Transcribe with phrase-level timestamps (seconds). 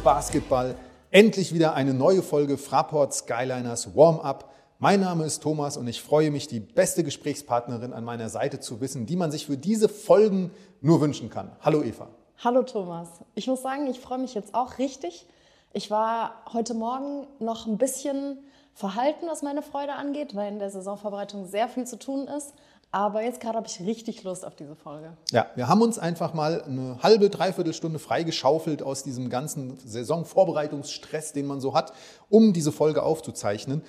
[0.00, 0.74] Basketball.
[1.10, 4.50] Endlich wieder eine neue Folge Fraport Skyliners Warm-Up.
[4.78, 8.80] Mein Name ist Thomas und ich freue mich, die beste Gesprächspartnerin an meiner Seite zu
[8.80, 10.50] wissen, die man sich für diese Folgen
[10.80, 11.52] nur wünschen kann.
[11.60, 12.08] Hallo Eva.
[12.38, 13.08] Hallo Thomas.
[13.34, 15.26] Ich muss sagen, ich freue mich jetzt auch richtig.
[15.72, 18.38] Ich war heute Morgen noch ein bisschen
[18.72, 22.54] verhalten, was meine Freude angeht, weil in der Saisonvorbereitung sehr viel zu tun ist.
[22.92, 25.16] Aber jetzt gerade habe ich richtig Lust auf diese Folge.
[25.30, 31.32] Ja, wir haben uns einfach mal eine halbe, dreiviertel Stunde freigeschaufelt aus diesem ganzen Saisonvorbereitungsstress,
[31.32, 31.92] den man so hat,
[32.28, 33.82] um diese Folge aufzuzeichnen.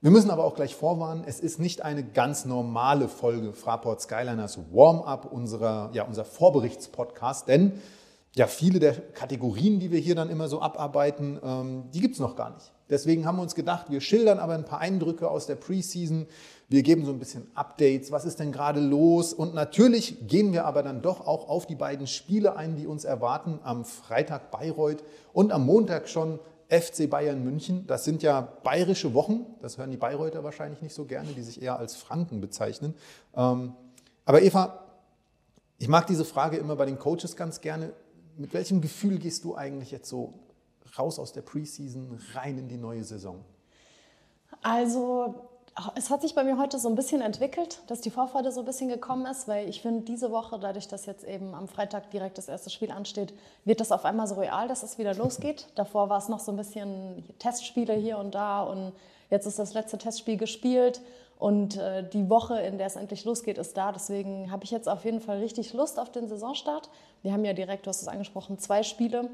[0.00, 4.58] Wir müssen aber auch gleich vorwarnen, es ist nicht eine ganz normale Folge Fraport Skyliners
[4.70, 5.32] Warm-up,
[5.94, 7.80] ja, unser Vorberichtspodcast, denn
[8.36, 12.20] ja, viele der Kategorien, die wir hier dann immer so abarbeiten, ähm, die gibt es
[12.20, 12.73] noch gar nicht.
[12.90, 16.26] Deswegen haben wir uns gedacht, wir schildern aber ein paar Eindrücke aus der Preseason.
[16.68, 19.32] Wir geben so ein bisschen Updates, was ist denn gerade los?
[19.32, 23.04] Und natürlich gehen wir aber dann doch auch auf die beiden Spiele ein, die uns
[23.04, 23.58] erwarten.
[23.62, 27.86] Am Freitag Bayreuth und am Montag schon FC Bayern München.
[27.86, 29.46] Das sind ja bayerische Wochen.
[29.60, 32.94] Das hören die Bayreuther wahrscheinlich nicht so gerne, die sich eher als Franken bezeichnen.
[33.34, 33.74] Ähm,
[34.24, 34.84] aber Eva,
[35.78, 37.92] ich mag diese Frage immer bei den Coaches ganz gerne.
[38.36, 40.34] Mit welchem Gefühl gehst du eigentlich jetzt so
[40.98, 43.44] raus aus der Preseason, rein in die neue Saison?
[44.62, 45.34] Also
[45.96, 48.66] es hat sich bei mir heute so ein bisschen entwickelt, dass die Vorfreude so ein
[48.66, 52.38] bisschen gekommen ist, weil ich finde, diese Woche, dadurch, dass jetzt eben am Freitag direkt
[52.38, 53.34] das erste Spiel ansteht,
[53.64, 55.66] wird das auf einmal so real, dass es wieder losgeht.
[55.74, 58.92] Davor war es noch so ein bisschen Testspiele hier und da und
[59.30, 61.00] jetzt ist das letzte Testspiel gespielt
[61.38, 63.90] und äh, die Woche, in der es endlich losgeht, ist da.
[63.90, 66.88] Deswegen habe ich jetzt auf jeden Fall richtig Lust auf den Saisonstart.
[67.22, 69.28] Wir haben ja direkt, du hast es angesprochen, zwei Spiele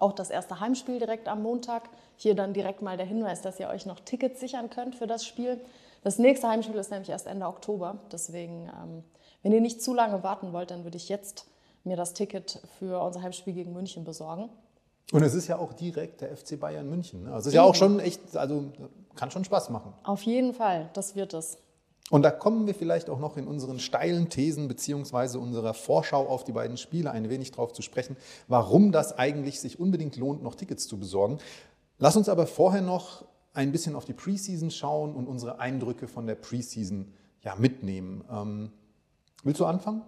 [0.00, 1.88] auch das erste Heimspiel direkt am Montag.
[2.16, 5.24] Hier dann direkt mal der Hinweis, dass ihr euch noch Tickets sichern könnt für das
[5.24, 5.60] Spiel.
[6.02, 7.98] Das nächste Heimspiel ist nämlich erst Ende Oktober.
[8.10, 9.04] Deswegen, ähm,
[9.42, 11.46] wenn ihr nicht zu lange warten wollt, dann würde ich jetzt
[11.84, 14.50] mir das Ticket für unser Heimspiel gegen München besorgen.
[15.12, 17.24] Und es ist ja auch direkt der FC Bayern München.
[17.24, 17.30] Ne?
[17.30, 18.64] Also es ist ja auch schon echt, also
[19.16, 19.92] kann schon Spaß machen.
[20.04, 21.58] Auf jeden Fall, das wird es.
[22.10, 26.44] Und da kommen wir vielleicht auch noch in unseren steilen Thesen beziehungsweise unserer Vorschau auf
[26.44, 28.16] die beiden Spiele ein wenig drauf zu sprechen,
[28.48, 31.38] warum das eigentlich sich unbedingt lohnt, noch Tickets zu besorgen.
[31.98, 36.26] Lass uns aber vorher noch ein bisschen auf die Preseason schauen und unsere Eindrücke von
[36.26, 37.12] der Preseason
[37.42, 38.24] ja, mitnehmen.
[38.30, 38.72] Ähm,
[39.44, 40.02] willst du anfangen?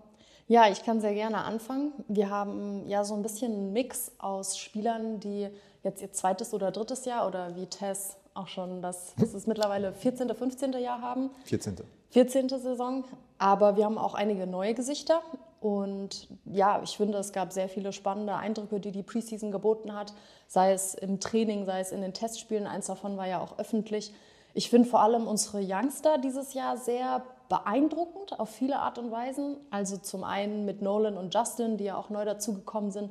[0.48, 1.92] Ja, ich kann sehr gerne anfangen.
[2.08, 5.48] Wir haben ja so ein bisschen einen Mix aus Spielern, die
[5.84, 9.92] jetzt ihr zweites oder drittes Jahr oder wie Tess auch schon das, das ist mittlerweile
[9.92, 10.72] 14., 15.
[10.74, 11.30] Jahr haben.
[11.44, 11.76] 14.
[12.10, 12.48] 14.
[12.48, 13.04] Saison.
[13.38, 15.20] Aber wir haben auch einige neue Gesichter.
[15.60, 20.12] Und ja, ich finde, es gab sehr viele spannende Eindrücke, die die Preseason geboten hat.
[20.48, 22.66] Sei es im Training, sei es in den Testspielen.
[22.66, 24.12] Eins davon war ja auch öffentlich.
[24.54, 29.56] Ich finde vor allem unsere Youngster dieses Jahr sehr beeindruckend auf viele Art und Weisen.
[29.70, 33.10] Also zum einen mit Nolan und Justin, die ja auch neu dazugekommen sind,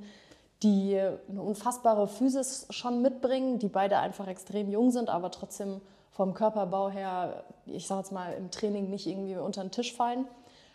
[0.64, 6.34] die eine unfassbare Physis schon mitbringen, die beide einfach extrem jung sind, aber trotzdem vom
[6.34, 10.26] Körperbau her, ich sage jetzt mal, im Training nicht irgendwie unter den Tisch fallen.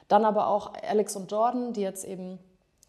[0.09, 2.39] Dann aber auch Alex und Jordan, die jetzt eben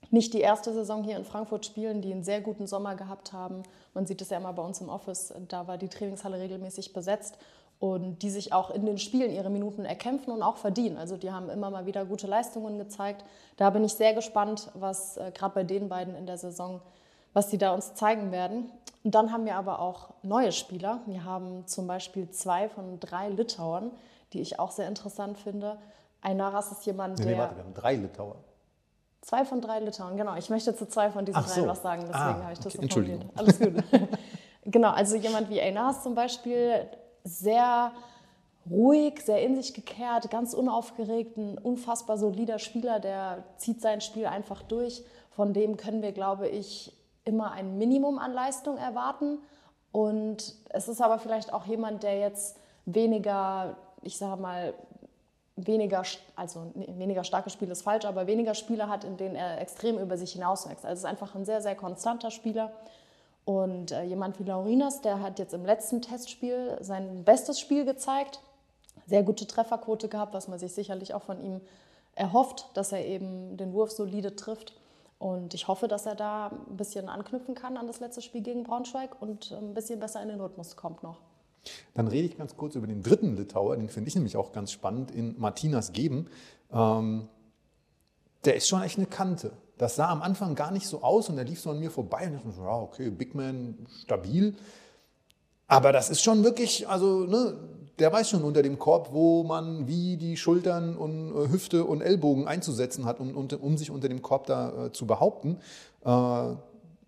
[0.10, 3.64] nicht die erste Saison hier in Frankfurt spielen, die einen sehr guten Sommer gehabt haben.
[3.94, 7.38] Man sieht es ja immer bei uns im Office, da war die Trainingshalle regelmäßig besetzt
[7.80, 10.98] und die sich auch in den Spielen ihre Minuten erkämpfen und auch verdienen.
[10.98, 13.24] Also die haben immer mal wieder gute Leistungen gezeigt.
[13.58, 16.82] Da bin ich sehr gespannt, was äh, gerade bei den beiden in der Saison,
[17.34, 18.72] was sie da uns zeigen werden.
[19.04, 21.02] Und dann haben wir aber auch neue Spieler.
[21.06, 23.92] Wir haben zum Beispiel zwei von drei Litauern,
[24.34, 25.78] die ich auch sehr interessant finde.
[26.22, 27.34] Einaras ist jemand, nee, der...
[27.34, 28.36] Nee, warte, wir haben drei Litauer.
[29.22, 30.36] Zwei von drei Litauen, genau.
[30.36, 31.70] Ich möchte zu zwei von diesen Ach dreien so.
[31.70, 32.88] was sagen, deswegen ah, habe ich das okay.
[32.88, 33.26] so formuliert.
[33.36, 33.74] Alles gut.
[34.66, 36.88] genau, also jemand wie Einaras zum Beispiel,
[37.28, 37.92] sehr
[38.70, 44.26] ruhig, sehr in sich gekehrt, ganz unaufgeregt, ein unfassbar solider Spieler, der zieht sein Spiel
[44.26, 45.04] einfach durch.
[45.32, 46.94] Von dem können wir, glaube ich,
[47.24, 49.40] immer ein Minimum an Leistung erwarten.
[49.92, 54.74] Und es ist aber vielleicht auch jemand, der jetzt weniger, ich sage mal,
[55.56, 56.04] weniger,
[56.36, 60.18] also weniger starke Spiele ist falsch, aber weniger Spiele hat, in denen er extrem über
[60.18, 60.86] sich hinauswächst.
[60.86, 62.72] Also es ist einfach ein sehr, sehr konstanter Spieler
[63.48, 68.42] und äh, jemand wie Laurinas, der hat jetzt im letzten Testspiel sein bestes Spiel gezeigt,
[69.06, 71.62] sehr gute Trefferquote gehabt, was man sich sicherlich auch von ihm
[72.14, 74.74] erhofft, dass er eben den Wurf solide trifft.
[75.18, 78.64] Und ich hoffe, dass er da ein bisschen anknüpfen kann an das letzte Spiel gegen
[78.64, 81.22] Braunschweig und ein bisschen besser in den Rhythmus kommt noch.
[81.94, 84.74] Dann rede ich ganz kurz über den dritten Litauer, den finde ich nämlich auch ganz
[84.74, 86.28] spannend, in Martinas Geben.
[86.74, 87.30] Ähm,
[88.44, 89.54] der ist schon echt eine Kante.
[89.78, 92.28] Das sah am Anfang gar nicht so aus und er lief so an mir vorbei
[92.28, 94.56] und ich dachte, ja, okay, Big Man, stabil.
[95.68, 97.56] Aber das ist schon wirklich, also ne,
[98.00, 102.02] der weiß schon unter dem Korb, wo man wie die Schultern und äh, Hüfte und
[102.02, 105.58] Ellbogen einzusetzen hat, um, um, um sich unter dem Korb da äh, zu behaupten.
[106.04, 106.10] Äh,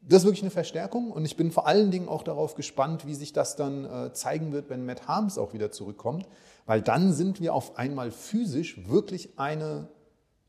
[0.10, 3.14] das ist wirklich eine Verstärkung und ich bin vor allen Dingen auch darauf gespannt, wie
[3.14, 6.28] sich das dann äh, zeigen wird, wenn Matt Harms auch wieder zurückkommt,
[6.66, 9.88] weil dann sind wir auf einmal physisch wirklich eine,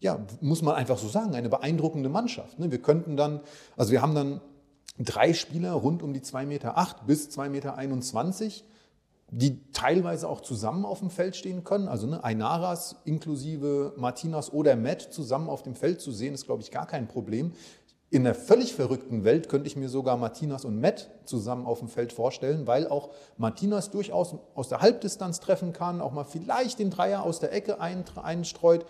[0.01, 2.59] ja, muss man einfach so sagen, eine beeindruckende Mannschaft.
[2.59, 2.71] Ne?
[2.71, 3.41] Wir könnten dann,
[3.77, 4.41] also wir haben dann
[4.99, 8.65] drei Spieler rund um die 2,8 Meter bis 2,21 Meter,
[9.33, 11.87] die teilweise auch zusammen auf dem Feld stehen können.
[11.87, 16.63] Also ne, Ainaras inklusive Martinas oder Matt zusammen auf dem Feld zu sehen, ist, glaube
[16.63, 17.53] ich, gar kein Problem.
[18.13, 21.87] In einer völlig verrückten Welt könnte ich mir sogar Martinas und Matt zusammen auf dem
[21.87, 26.91] Feld vorstellen, weil auch Martinas durchaus aus der Halbdistanz treffen kann, auch mal vielleicht den
[26.91, 28.85] Dreier aus der Ecke einstreut.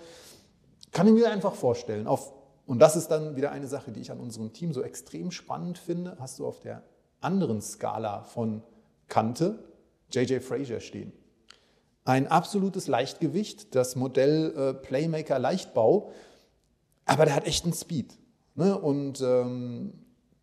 [0.92, 2.06] Kann ich mir einfach vorstellen.
[2.06, 2.32] Auf,
[2.66, 5.78] und das ist dann wieder eine Sache, die ich an unserem Team so extrem spannend
[5.78, 6.16] finde.
[6.18, 6.82] Hast du auf der
[7.20, 8.62] anderen Skala von
[9.08, 9.58] Kante
[10.10, 11.12] JJ Frazier stehen.
[12.04, 16.10] Ein absolutes Leichtgewicht, das Modell äh, Playmaker Leichtbau,
[17.04, 18.18] aber der hat echt einen Speed.
[18.54, 18.76] Ne?
[18.76, 19.92] Und ähm,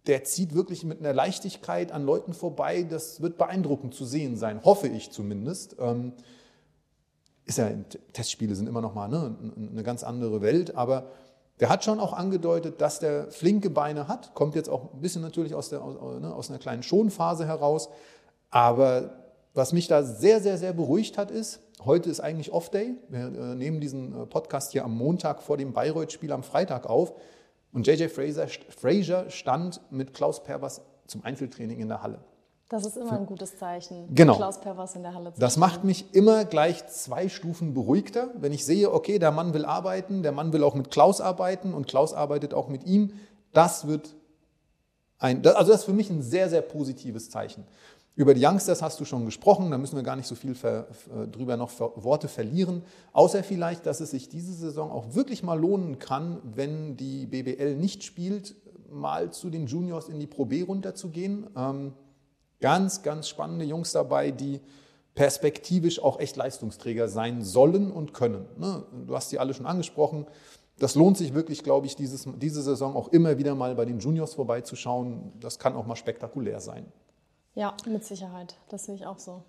[0.05, 2.83] der zieht wirklich mit einer Leichtigkeit an Leuten vorbei.
[2.83, 5.75] Das wird beeindruckend zu sehen sein, hoffe ich zumindest.
[5.79, 6.13] Ähm,
[7.47, 7.69] ist ja,
[8.13, 9.35] Testspiele sind immer noch mal ne,
[9.71, 11.07] eine ganz andere Welt, aber
[11.59, 15.21] der hat schon auch angedeutet, dass der flinke Beine hat, kommt jetzt auch ein bisschen
[15.23, 17.89] natürlich aus, der, aus, ne, aus einer kleinen Schonphase heraus,
[18.51, 19.11] aber
[19.53, 22.93] was mich da sehr, sehr, sehr beruhigt hat, ist, heute ist eigentlich Off-Day.
[23.09, 27.13] Wir äh, nehmen diesen äh, Podcast hier am Montag vor dem Bayreuth-Spiel am Freitag auf.
[27.73, 32.19] Und JJ Fraser, Fraser stand mit Klaus Pervers zum Einzeltraining in der Halle.
[32.69, 34.35] Das ist immer ein gutes Zeichen, genau.
[34.35, 38.51] Klaus Pervers in der Halle zu Das macht mich immer gleich zwei Stufen beruhigter, wenn
[38.51, 41.87] ich sehe, okay, der Mann will arbeiten, der Mann will auch mit Klaus arbeiten und
[41.87, 43.13] Klaus arbeitet auch mit ihm.
[43.53, 44.15] Das wird
[45.17, 47.63] ein, also das ist für mich ein sehr, sehr positives Zeichen.
[48.15, 50.87] Über die Youngsters hast du schon gesprochen, da müssen wir gar nicht so viel ver,
[51.15, 52.81] äh, drüber noch Worte verlieren,
[53.13, 57.75] außer vielleicht, dass es sich diese Saison auch wirklich mal lohnen kann, wenn die BBL
[57.75, 58.55] nicht spielt,
[58.89, 61.47] mal zu den Juniors in die Pro B runterzugehen.
[61.55, 61.93] Ähm,
[62.59, 64.61] ganz, ganz spannende Jungs dabei, die
[65.15, 68.45] perspektivisch auch echt Leistungsträger sein sollen und können.
[68.57, 68.83] Ne?
[69.07, 70.27] Du hast die alle schon angesprochen.
[70.79, 73.99] Das lohnt sich wirklich, glaube ich, dieses, diese Saison auch immer wieder mal bei den
[73.99, 75.33] Juniors vorbeizuschauen.
[75.39, 76.85] Das kann auch mal spektakulär sein.
[77.55, 78.55] Ja, mit Sicherheit.
[78.69, 79.43] Das sehe ich auch so.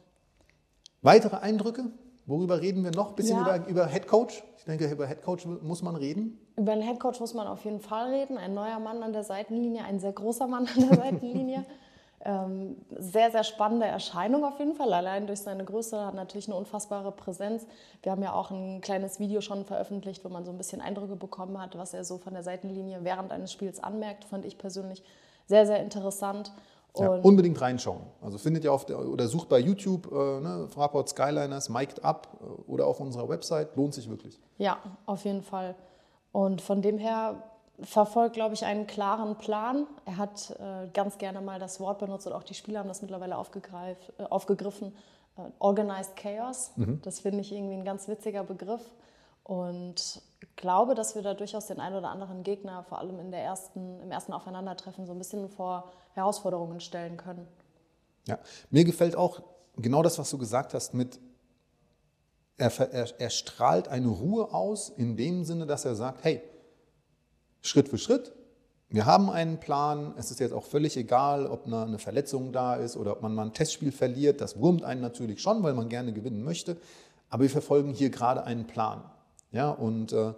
[1.02, 1.90] Weitere Eindrücke?
[2.24, 3.10] Worüber reden wir noch?
[3.10, 3.56] Ein bisschen ja.
[3.56, 4.42] über, über Head Coach.
[4.56, 6.38] Ich denke, über Head Coach muss man reden.
[6.56, 8.38] Über einen Head Coach muss man auf jeden Fall reden.
[8.38, 11.66] Ein neuer Mann an der Seitenlinie, ein sehr großer Mann an der Seitenlinie.
[12.24, 14.92] Ähm, sehr, sehr spannende Erscheinung auf jeden Fall.
[14.92, 17.66] Allein durch seine Größe hat natürlich eine unfassbare Präsenz.
[18.02, 21.16] Wir haben ja auch ein kleines Video schon veröffentlicht, wo man so ein bisschen Eindrücke
[21.16, 24.24] bekommen hat, was er so von der Seitenlinie während eines Spiels anmerkt.
[24.24, 25.04] Fand ich persönlich
[25.46, 26.52] sehr, sehr interessant.
[26.96, 28.00] Ja, unbedingt reinschauen.
[28.20, 32.28] Also findet ihr auf der, oder sucht bei YouTube äh, ne, Fraport Skyliners, Mic'd Up
[32.40, 33.76] äh, oder auf unserer Website.
[33.76, 34.40] Lohnt sich wirklich.
[34.56, 35.76] Ja, auf jeden Fall.
[36.32, 37.42] Und von dem her
[37.80, 39.86] verfolgt, glaube ich, einen klaren Plan.
[40.04, 43.02] Er hat äh, ganz gerne mal das Wort benutzt und auch die Spieler haben das
[43.02, 44.96] mittlerweile äh, aufgegriffen.
[45.36, 46.72] Äh, Organized Chaos.
[46.76, 47.00] Mhm.
[47.02, 48.82] Das finde ich irgendwie ein ganz witziger Begriff.
[49.44, 50.20] Und
[50.56, 54.00] glaube, dass wir da durchaus den einen oder anderen Gegner, vor allem in der ersten,
[54.00, 57.46] im ersten Aufeinandertreffen, so ein bisschen vor Herausforderungen stellen können.
[58.26, 58.38] Ja,
[58.70, 59.40] mir gefällt auch
[59.76, 61.18] genau das, was du gesagt hast, mit
[62.58, 66.42] er, er, er strahlt eine Ruhe aus, in dem Sinne, dass er sagt, hey,
[67.60, 68.32] Schritt für Schritt,
[68.90, 72.96] wir haben einen Plan, es ist jetzt auch völlig egal, ob eine Verletzung da ist
[72.96, 76.14] oder ob man mal ein Testspiel verliert, das wurmt einen natürlich schon, weil man gerne
[76.14, 76.78] gewinnen möchte,
[77.28, 79.02] aber wir verfolgen hier gerade einen Plan.
[79.52, 80.32] Ja, und äh,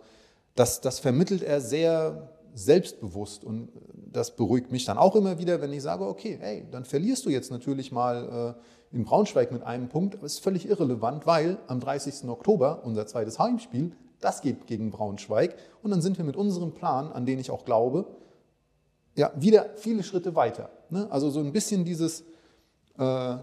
[0.56, 5.72] das, das vermittelt er sehr selbstbewusst und das beruhigt mich dann auch immer wieder, wenn
[5.72, 8.56] ich sage, okay, hey, dann verlierst du jetzt natürlich mal
[8.92, 12.28] äh, in Braunschweig mit einem Punkt, aber ist völlig irrelevant, weil am 30.
[12.28, 17.12] Oktober unser zweites Heimspiel, das geht gegen Braunschweig und dann sind wir mit unserem Plan,
[17.12, 18.06] an den ich auch glaube,
[19.16, 20.70] ja, wieder viele Schritte weiter.
[20.90, 21.06] Ne?
[21.10, 22.22] Also so ein bisschen dieses,
[22.98, 23.36] äh,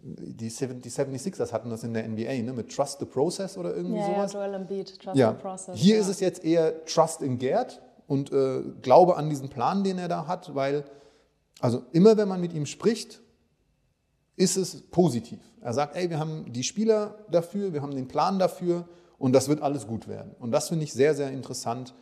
[0.00, 2.52] die, 76ers hatten das in der NBA, ne?
[2.52, 4.32] mit Trust the Process oder irgendwie ja, sowas.
[4.32, 5.32] Ja, Joel Embiid, Trust ja.
[5.32, 5.76] the Process.
[5.76, 6.00] Hier ja.
[6.00, 10.08] ist es jetzt eher Trust in Gerd und äh, Glaube an diesen Plan, den er
[10.08, 10.84] da hat, weil,
[11.60, 13.20] also immer wenn man mit ihm spricht,
[14.36, 15.38] ist es positiv.
[15.60, 18.86] Er sagt, ey, wir haben die Spieler dafür, wir haben den Plan dafür
[19.24, 20.36] und das wird alles gut werden.
[20.38, 21.94] Und das finde ich sehr, sehr interessant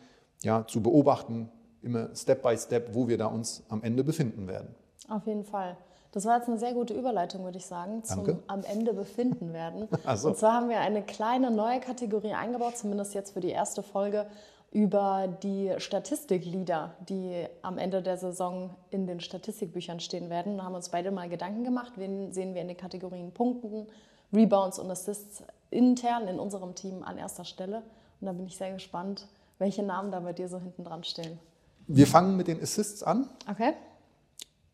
[0.43, 1.49] ja, zu beobachten,
[1.81, 4.75] immer Step by Step, wo wir da uns am Ende befinden werden.
[5.07, 5.77] Auf jeden Fall.
[6.11, 8.43] Das war jetzt eine sehr gute Überleitung, würde ich sagen, zum Danke.
[8.47, 9.87] am Ende befinden werden.
[10.17, 10.27] so.
[10.27, 14.25] Und zwar haben wir eine kleine neue Kategorie eingebaut, zumindest jetzt für die erste Folge,
[14.71, 20.57] über die Statistiklieder, die am Ende der Saison in den Statistikbüchern stehen werden.
[20.57, 23.87] Da haben wir uns beide mal Gedanken gemacht, wen sehen wir in den Kategorien Punkten,
[24.33, 27.83] Rebounds und Assists intern in unserem Team an erster Stelle.
[28.21, 29.27] Und da bin ich sehr gespannt,
[29.59, 31.39] welche Namen da bei dir so hinten dran stehen.
[31.87, 33.29] Wir fangen mit den Assists an.
[33.49, 33.73] Okay.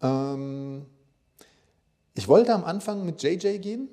[0.02, 0.86] Ähm,
[2.14, 3.90] ich wollte am Anfang mit JJ gehen,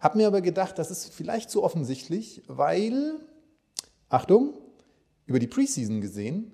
[0.00, 3.14] habe mir aber gedacht, das ist vielleicht zu offensichtlich, weil,
[4.08, 4.54] Achtung,
[5.26, 6.52] über die Preseason gesehen,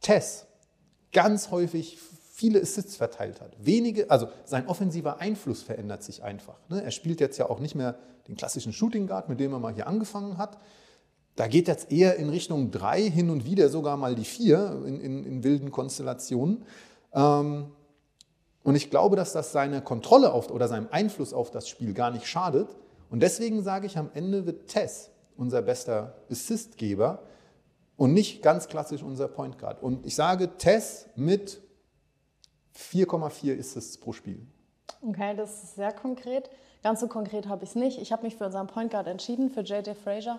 [0.00, 0.46] Tess
[1.12, 1.98] ganz häufig
[2.36, 3.56] viele Assists verteilt hat.
[3.58, 6.58] Wenige, also sein offensiver Einfluss verändert sich einfach.
[6.68, 6.82] Ne?
[6.82, 7.96] Er spielt jetzt ja auch nicht mehr
[8.28, 10.58] den klassischen Shooting Guard, mit dem er mal hier angefangen hat.
[11.34, 15.00] Da geht jetzt eher in Richtung drei, hin und wieder sogar mal die vier in,
[15.00, 16.64] in, in wilden Konstellationen.
[17.14, 17.68] Ähm,
[18.62, 22.10] und ich glaube, dass das seine Kontrolle auf, oder seinem Einfluss auf das Spiel gar
[22.10, 22.68] nicht schadet.
[23.08, 27.22] Und deswegen sage ich, am Ende wird Tess unser bester Assistgeber
[27.96, 29.82] und nicht ganz klassisch unser Point Guard.
[29.82, 31.62] Und ich sage Tess mit
[32.76, 34.40] 4,4 Assists pro Spiel.
[35.02, 36.50] Okay, das ist sehr konkret.
[36.82, 38.00] Ganz so konkret habe ich es nicht.
[38.00, 40.38] Ich habe mich für unseren Point Guard entschieden, für JJ Frazier.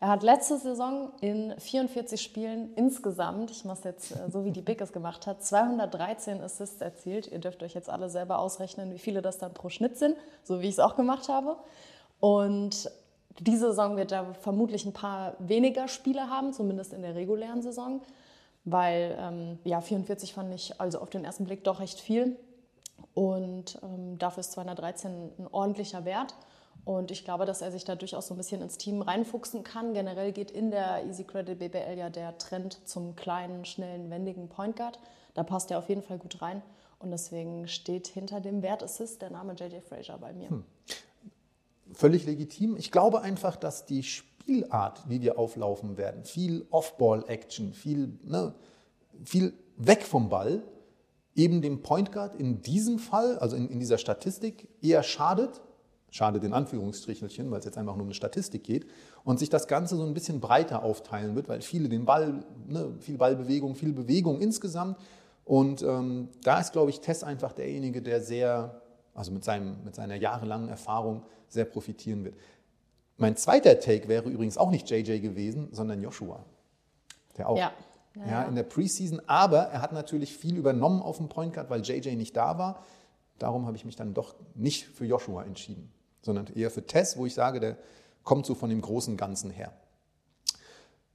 [0.00, 4.52] Er hat letzte Saison in 44 Spielen insgesamt, ich mache es jetzt äh, so wie
[4.52, 7.26] die Big es gemacht hat, 213 Assists erzielt.
[7.26, 10.60] Ihr dürft euch jetzt alle selber ausrechnen, wie viele das dann pro Schnitt sind, so
[10.60, 11.56] wie ich es auch gemacht habe.
[12.20, 12.90] Und
[13.40, 18.00] diese Saison wird er vermutlich ein paar weniger Spiele haben, zumindest in der regulären Saison
[18.70, 22.36] weil ähm, ja, 44 fand ich also auf den ersten Blick doch recht viel.
[23.14, 26.34] Und ähm, dafür ist 213 ein ordentlicher Wert.
[26.84, 29.92] Und ich glaube, dass er sich da durchaus so ein bisschen ins Team reinfuchsen kann.
[29.92, 34.76] Generell geht in der Easy Credit BBL ja der Trend zum kleinen, schnellen, wendigen Point
[34.76, 34.98] Guard.
[35.34, 36.62] Da passt er auf jeden Fall gut rein.
[36.98, 40.50] Und deswegen steht hinter dem Wert Assist der Name JJ Frazier bei mir.
[40.50, 40.64] Hm.
[41.92, 42.76] Völlig legitim.
[42.76, 44.02] Ich glaube einfach, dass die
[44.48, 48.54] Spielart, wie wir auflaufen werden, viel Off-Ball-Action, viel, ne,
[49.22, 50.62] viel weg vom Ball,
[51.34, 55.60] eben dem Point Guard in diesem Fall, also in, in dieser Statistik, eher schadet,
[56.10, 58.86] schadet in Anführungsstrichelchen, weil es jetzt einfach nur um eine Statistik geht,
[59.22, 62.94] und sich das Ganze so ein bisschen breiter aufteilen wird, weil viele den Ball, ne,
[63.00, 64.96] viel Ballbewegung, viel Bewegung insgesamt.
[65.44, 68.80] Und ähm, da ist, glaube ich, Tess einfach derjenige, der sehr,
[69.12, 72.34] also mit, seinem, mit seiner jahrelangen Erfahrung sehr profitieren wird.
[73.18, 76.44] Mein zweiter Take wäre übrigens auch nicht JJ gewesen, sondern Joshua.
[77.36, 77.58] Der auch.
[77.58, 77.72] Ja.
[78.14, 79.20] Ja, ja, in der Preseason.
[79.26, 82.82] Aber er hat natürlich viel übernommen auf dem Point Guard, weil JJ nicht da war.
[83.38, 87.26] Darum habe ich mich dann doch nicht für Joshua entschieden, sondern eher für Tess, wo
[87.26, 87.76] ich sage, der
[88.24, 89.72] kommt so von dem großen Ganzen her.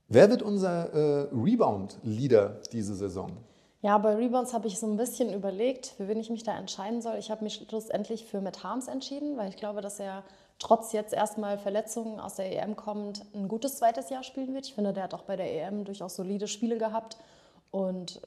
[0.08, 3.38] Wer wird unser äh, Rebound-Leader diese Saison?
[3.84, 7.02] Ja, bei Rebounds habe ich so ein bisschen überlegt, für wen ich mich da entscheiden
[7.02, 7.16] soll.
[7.18, 10.24] Ich habe mich schlussendlich für Matt Harms entschieden, weil ich glaube, dass er
[10.58, 14.68] trotz jetzt erstmal Verletzungen aus der EM kommt, ein gutes zweites Jahr spielen wird.
[14.68, 17.18] Ich finde, der hat auch bei der EM durchaus solide Spiele gehabt
[17.72, 18.22] und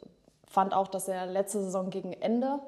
[0.46, 2.58] fand auch, dass er letzte Saison gegen Ende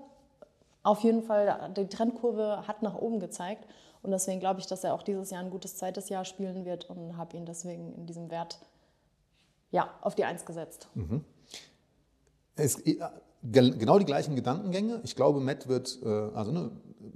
[0.83, 3.67] auf jeden Fall die Trendkurve hat nach oben gezeigt.
[4.03, 6.89] Und deswegen glaube ich, dass er auch dieses Jahr ein gutes zweites Jahr spielen wird
[6.89, 8.59] und habe ihn deswegen in diesem Wert
[9.73, 10.89] ja, auf die Eins gesetzt.
[10.95, 11.23] Mhm.
[12.59, 12.99] Es, äh,
[13.43, 15.01] genau die gleichen Gedankengänge.
[15.05, 16.71] Ich glaube, Matt wird, äh, also ne,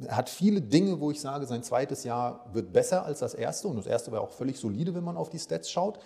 [0.08, 3.68] hat viele Dinge, wo ich sage, sein zweites Jahr wird besser als das erste.
[3.68, 5.98] Und das erste war auch völlig solide, wenn man auf die Stats schaut.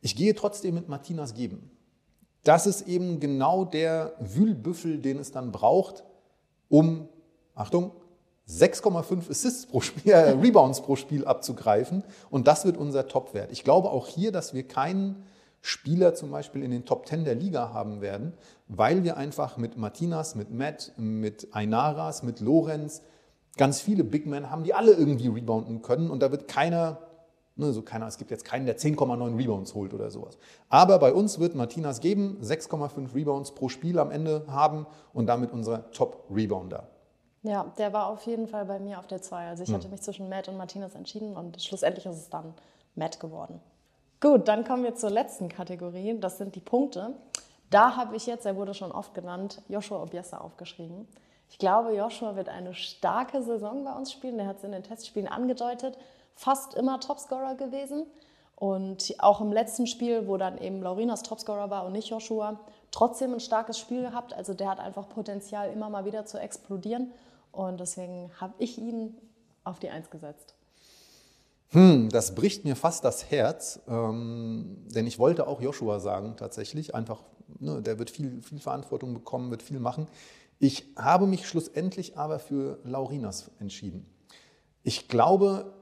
[0.00, 1.70] Ich gehe trotzdem mit Martinas Geben.
[2.44, 6.04] Das ist eben genau der Wühlbüffel, den es dann braucht,
[6.68, 7.08] um,
[7.54, 7.92] Achtung,
[8.48, 12.02] 6,5 Assists pro Spiel, äh, Rebounds pro Spiel abzugreifen.
[12.30, 13.52] Und das wird unser Topwert.
[13.52, 15.24] Ich glaube auch hier, dass wir keinen
[15.62, 18.34] Spieler zum Beispiel in den Top 10 der Liga haben werden,
[18.66, 23.02] weil wir einfach mit Martinas, mit Matt, mit Ainaras, mit Lorenz
[23.56, 26.98] ganz viele Big Men haben, die alle irgendwie rebounden können und da wird keiner,
[27.54, 30.36] ne, so keiner, es gibt jetzt keinen, der 10,9 Rebounds holt oder sowas.
[30.68, 35.52] Aber bei uns wird Martinas geben, 6,5 Rebounds pro Spiel am Ende haben und damit
[35.52, 36.88] unser Top-Rebounder.
[37.44, 39.48] Ja, der war auf jeden Fall bei mir auf der 2.
[39.48, 39.76] Also ich hm.
[39.76, 42.54] hatte mich zwischen Matt und Martinas entschieden und schlussendlich ist es dann
[42.94, 43.60] Matt geworden.
[44.22, 46.16] Gut, dann kommen wir zur letzten Kategorie.
[46.20, 47.12] Das sind die Punkte.
[47.70, 51.08] Da habe ich jetzt, er wurde schon oft genannt, Joshua Obiesa aufgeschrieben.
[51.50, 54.36] Ich glaube, Joshua wird eine starke Saison bei uns spielen.
[54.36, 55.98] Der hat es in den Testspielen angedeutet.
[56.36, 58.06] Fast immer Topscorer gewesen.
[58.54, 62.60] Und auch im letzten Spiel, wo dann eben Laurinas Topscorer war und nicht Joshua,
[62.92, 64.34] trotzdem ein starkes Spiel gehabt.
[64.34, 67.10] Also der hat einfach Potenzial, immer mal wieder zu explodieren.
[67.50, 69.18] Und deswegen habe ich ihn
[69.64, 70.54] auf die Eins gesetzt.
[71.72, 76.94] Hm, das bricht mir fast das Herz, ähm, denn ich wollte auch Joshua sagen, tatsächlich.
[76.94, 77.22] Einfach,
[77.58, 80.06] ne, der wird viel, viel Verantwortung bekommen, wird viel machen.
[80.58, 84.06] Ich habe mich schlussendlich aber für Laurinas entschieden.
[84.82, 85.72] Ich glaube,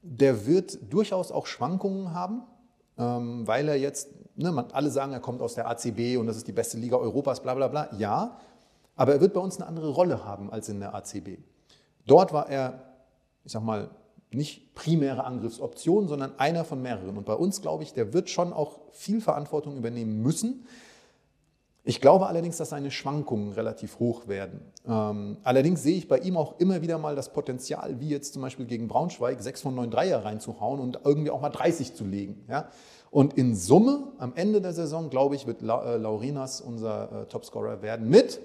[0.00, 2.44] der wird durchaus auch Schwankungen haben,
[2.96, 6.38] ähm, weil er jetzt, ne, man, alle sagen, er kommt aus der ACB und das
[6.38, 7.94] ist die beste Liga Europas, bla bla bla.
[7.98, 8.38] Ja,
[8.96, 11.38] aber er wird bei uns eine andere Rolle haben als in der ACB.
[12.06, 12.94] Dort war er,
[13.44, 13.90] ich sag mal,
[14.30, 17.16] nicht primäre Angriffsoption, sondern einer von mehreren.
[17.16, 20.66] Und bei uns, glaube ich, der wird schon auch viel Verantwortung übernehmen müssen.
[21.84, 24.60] Ich glaube allerdings, dass seine Schwankungen relativ hoch werden.
[24.86, 28.42] Ähm, allerdings sehe ich bei ihm auch immer wieder mal das Potenzial, wie jetzt zum
[28.42, 32.44] Beispiel gegen Braunschweig, 6 von 9 Dreier reinzuhauen und irgendwie auch mal 30 zu legen.
[32.46, 32.68] Ja?
[33.10, 37.26] Und in Summe, am Ende der Saison, glaube ich, wird La äh, Laurinas unser äh,
[37.26, 38.38] Topscorer werden mit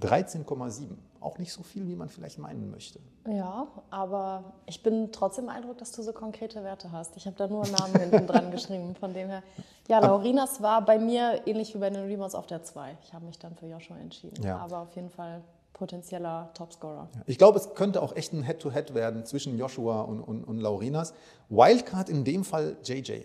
[0.00, 0.86] 13,7
[1.22, 2.98] auch nicht so viel, wie man vielleicht meinen möchte.
[3.28, 7.16] Ja, aber ich bin trotzdem beeindruckt, dass du so konkrete Werte hast.
[7.16, 9.42] Ich habe da nur Namen hinten dran geschrieben, von dem her.
[9.88, 12.98] Ja, Laurinas war bei mir ähnlich wie bei den Remotes auf der 2.
[13.04, 14.42] Ich habe mich dann für Joshua entschieden.
[14.42, 14.58] Ja.
[14.58, 17.08] Aber auf jeden Fall potenzieller Topscorer.
[17.26, 20.58] Ich glaube, es könnte auch echt ein Head-to-Head -Head werden zwischen Joshua und, und, und
[20.58, 21.14] Laurinas.
[21.48, 23.22] Wildcard in dem Fall JJ.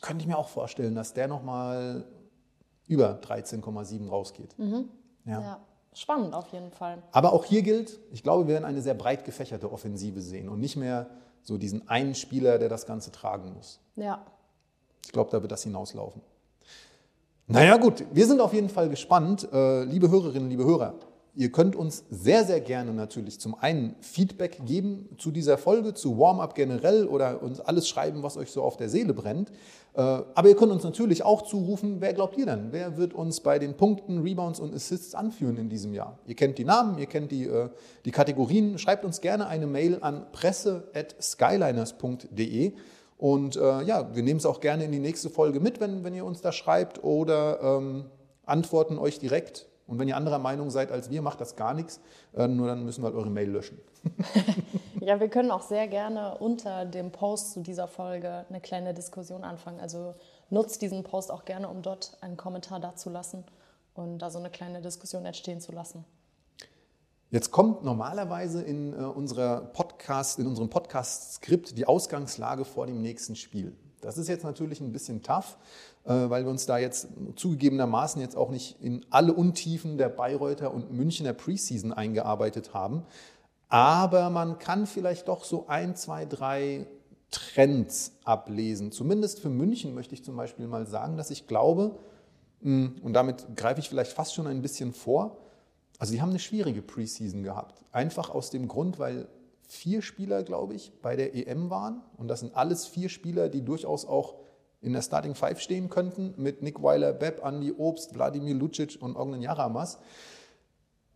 [0.00, 2.04] Könnte ich mir auch vorstellen, dass der nochmal
[2.86, 4.58] über 13,7 rausgeht.
[4.58, 4.88] Mhm.
[5.24, 5.40] ja.
[5.40, 5.60] ja.
[5.94, 7.02] Spannend auf jeden Fall.
[7.12, 10.60] Aber auch hier gilt, ich glaube, wir werden eine sehr breit gefächerte Offensive sehen und
[10.60, 11.08] nicht mehr
[11.42, 13.80] so diesen einen Spieler, der das Ganze tragen muss.
[13.96, 14.24] Ja.
[15.04, 16.20] Ich glaube, da wird das hinauslaufen.
[17.46, 19.46] Naja gut, wir sind auf jeden Fall gespannt.
[19.52, 20.94] Äh, liebe Hörerinnen, liebe Hörer,
[21.36, 26.16] Ihr könnt uns sehr, sehr gerne natürlich zum einen Feedback geben zu dieser Folge, zu
[26.16, 29.50] Warm-up generell oder uns alles schreiben, was euch so auf der Seele brennt.
[29.94, 32.68] Äh, aber ihr könnt uns natürlich auch zurufen, wer glaubt ihr denn?
[32.70, 36.20] Wer wird uns bei den Punkten, Rebounds und Assists anführen in diesem Jahr?
[36.24, 37.68] Ihr kennt die Namen, ihr kennt die, äh,
[38.04, 38.78] die Kategorien.
[38.78, 42.74] Schreibt uns gerne eine Mail an presse.skyliners.de.
[43.18, 46.14] Und äh, ja, wir nehmen es auch gerne in die nächste Folge mit, wenn, wenn
[46.14, 48.04] ihr uns da schreibt oder ähm,
[48.44, 52.00] antworten euch direkt und wenn ihr anderer Meinung seid als wir, macht das gar nichts.
[52.34, 53.78] Äh, nur dann müssen wir halt eure Mail löschen.
[55.00, 59.44] ja, wir können auch sehr gerne unter dem Post zu dieser Folge eine kleine Diskussion
[59.44, 59.80] anfangen.
[59.80, 60.14] Also
[60.50, 63.44] nutzt diesen Post auch gerne, um dort einen Kommentar dazulassen
[63.94, 66.04] und da so eine kleine Diskussion entstehen zu lassen.
[67.30, 73.34] Jetzt kommt normalerweise in, äh, unserer Podcast, in unserem Podcast-Skript die Ausgangslage vor dem nächsten
[73.36, 73.76] Spiel.
[74.00, 75.56] Das ist jetzt natürlich ein bisschen tough,
[76.04, 80.92] weil wir uns da jetzt zugegebenermaßen jetzt auch nicht in alle Untiefen der Bayreuther und
[80.92, 83.04] Münchner Preseason eingearbeitet haben.
[83.68, 86.86] Aber man kann vielleicht doch so ein, zwei, drei
[87.30, 88.92] Trends ablesen.
[88.92, 91.98] Zumindest für München möchte ich zum Beispiel mal sagen, dass ich glaube,
[92.62, 95.38] hm, und damit greife ich vielleicht fast schon ein bisschen vor,
[95.98, 97.82] also die haben eine schwierige Preseason gehabt.
[97.92, 99.28] Einfach aus dem Grund, weil
[99.66, 102.02] vier Spieler, glaube ich, bei der EM waren.
[102.16, 104.34] Und das sind alles vier Spieler, die durchaus auch
[104.84, 109.16] in der Starting Five stehen könnten, mit Nick Weiler, Bepp, Andy Obst, Wladimir Lucic und
[109.16, 109.98] Ognen Jaramas.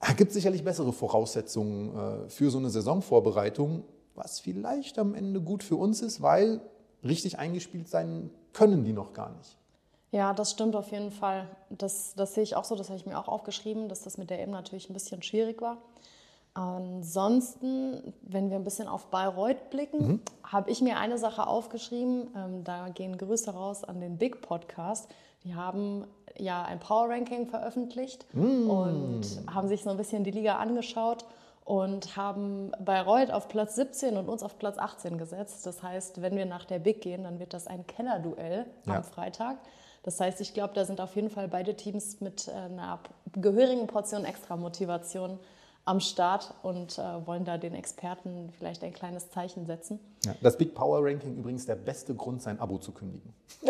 [0.00, 5.62] Es gibt sicherlich bessere Voraussetzungen äh, für so eine Saisonvorbereitung, was vielleicht am Ende gut
[5.62, 6.60] für uns ist, weil
[7.04, 9.56] richtig eingespielt sein können die noch gar nicht.
[10.10, 11.48] Ja, das stimmt auf jeden Fall.
[11.68, 14.30] Das, das sehe ich auch so, das habe ich mir auch aufgeschrieben, dass das mit
[14.30, 15.78] der EM natürlich ein bisschen schwierig war.
[16.58, 20.20] Ansonsten, wenn wir ein bisschen auf Bayreuth blicken, mhm.
[20.42, 22.30] habe ich mir eine Sache aufgeschrieben.
[22.34, 25.08] Ähm, da gehen Grüße raus an den Big Podcast.
[25.44, 26.04] Die haben
[26.36, 28.68] ja ein Power Ranking veröffentlicht mhm.
[28.68, 31.24] und haben sich so ein bisschen die Liga angeschaut
[31.64, 35.64] und haben Bayreuth auf Platz 17 und uns auf Platz 18 gesetzt.
[35.64, 38.96] Das heißt, wenn wir nach der Big gehen, dann wird das ein Kennerduell ja.
[38.96, 39.58] am Freitag.
[40.02, 42.98] Das heißt, ich glaube, da sind auf jeden Fall beide Teams mit äh, einer
[43.36, 45.38] gehörigen Portion Extra-Motivation
[45.88, 49.98] am Start und äh, wollen da den Experten vielleicht ein kleines Zeichen setzen.
[50.26, 53.32] Ja, das Big Power Ranking übrigens der beste Grund, sein Abo zu kündigen.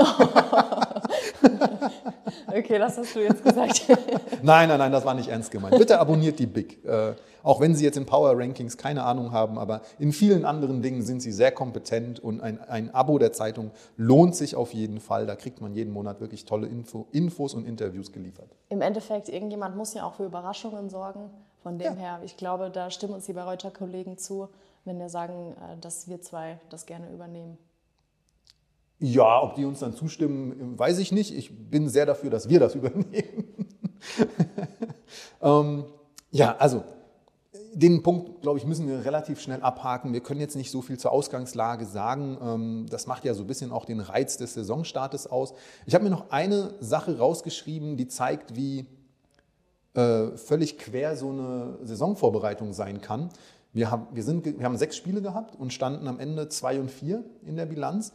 [2.48, 3.86] okay, das hast du jetzt gesagt.
[4.42, 5.78] nein, nein, nein, das war nicht ernst gemeint.
[5.78, 6.84] Bitte abonniert die Big.
[6.84, 10.82] Äh, auch wenn Sie jetzt in Power Rankings keine Ahnung haben, aber in vielen anderen
[10.82, 14.98] Dingen sind Sie sehr kompetent und ein, ein Abo der Zeitung lohnt sich auf jeden
[14.98, 15.26] Fall.
[15.26, 18.56] Da kriegt man jeden Monat wirklich tolle Info, Infos und Interviews geliefert.
[18.70, 21.30] Im Endeffekt, irgendjemand muss ja auch für Überraschungen sorgen.
[21.68, 22.00] Von dem ja.
[22.00, 24.48] her, ich glaube, da stimmen uns die Bayreuther Kollegen zu,
[24.86, 27.58] wenn wir sagen, äh, dass wir zwei das gerne übernehmen.
[29.00, 31.36] Ja, ob die uns dann zustimmen, weiß ich nicht.
[31.36, 33.66] Ich bin sehr dafür, dass wir das übernehmen.
[35.42, 35.84] ähm,
[36.30, 36.84] ja, also
[37.74, 40.14] den Punkt, glaube ich, müssen wir relativ schnell abhaken.
[40.14, 42.38] Wir können jetzt nicht so viel zur Ausgangslage sagen.
[42.42, 45.52] Ähm, das macht ja so ein bisschen auch den Reiz des Saisonstartes aus.
[45.84, 48.86] Ich habe mir noch eine Sache rausgeschrieben, die zeigt, wie
[49.94, 53.30] äh, völlig quer so eine Saisonvorbereitung sein kann.
[53.72, 56.90] Wir haben, wir, sind, wir haben sechs Spiele gehabt und standen am Ende zwei und
[56.90, 58.12] vier in der Bilanz.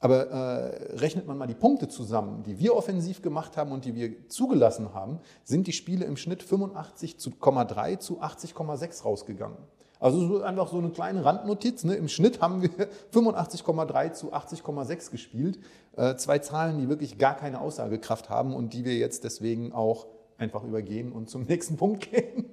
[0.00, 3.94] Aber äh, rechnet man mal die Punkte zusammen, die wir offensiv gemacht haben und die
[3.94, 9.58] wir zugelassen haben, sind die Spiele im Schnitt 85,3 zu 80,6 rausgegangen.
[10.00, 11.82] Also einfach so eine kleine Randnotiz.
[11.82, 11.94] Ne?
[11.94, 12.70] Im Schnitt haben wir
[13.12, 15.58] 85,3 zu 80,6 gespielt.
[15.96, 20.06] Äh, zwei Zahlen, die wirklich gar keine Aussagekraft haben und die wir jetzt deswegen auch
[20.38, 22.46] einfach übergehen und zum nächsten Punkt gehen.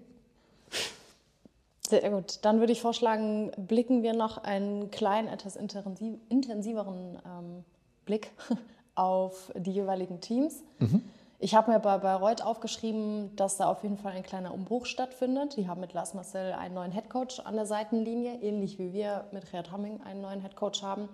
[1.88, 2.39] Sehr gut.
[2.41, 7.63] Dann würde ich vorschlagen, blicken wir noch einen kleinen, etwas intensiveren ähm,
[8.06, 8.32] Blick
[8.95, 10.63] auf die jeweiligen Teams.
[10.80, 11.04] Mhm.
[11.38, 15.58] Ich habe mir bei Bayreuth aufgeschrieben, dass da auf jeden Fall ein kleiner Umbruch stattfindet.
[15.58, 19.52] Die haben mit Lars Marcel einen neuen Headcoach an der Seitenlinie, ähnlich wie wir mit
[19.52, 21.10] Gerd Hamming einen neuen Headcoach haben.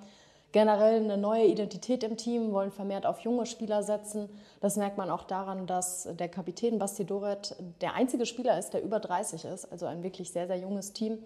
[0.52, 4.30] Generell eine neue Identität im Team, wollen vermehrt auf junge Spieler setzen.
[4.60, 8.84] Das merkt man auch daran, dass der Kapitän Basti Doret der einzige Spieler ist, der
[8.84, 11.20] über 30 ist, also ein wirklich sehr, sehr junges Team.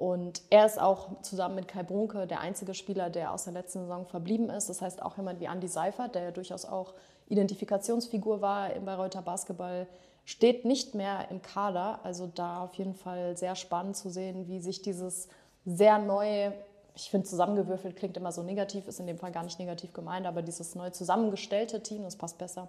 [0.00, 3.80] Und er ist auch zusammen mit Kai Brunke der einzige Spieler, der aus der letzten
[3.80, 4.70] Saison verblieben ist.
[4.70, 6.94] Das heißt auch jemand wie Andy Seifert, der ja durchaus auch
[7.28, 9.86] Identifikationsfigur war im Bayreuther Basketball,
[10.24, 12.00] steht nicht mehr im Kader.
[12.02, 15.28] Also da auf jeden Fall sehr spannend zu sehen, wie sich dieses
[15.66, 16.54] sehr neue,
[17.00, 20.26] ich finde zusammengewürfelt klingt immer so negativ, ist in dem Fall gar nicht negativ gemeint,
[20.26, 22.68] aber dieses neu zusammengestellte Team, das passt besser,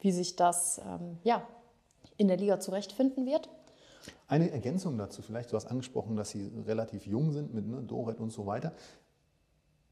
[0.00, 1.46] wie sich das ähm, ja,
[2.16, 3.48] in der Liga zurechtfinden wird.
[4.28, 8.20] Eine Ergänzung dazu vielleicht, du hast angesprochen, dass sie relativ jung sind mit ne, Doret
[8.20, 8.72] und so weiter.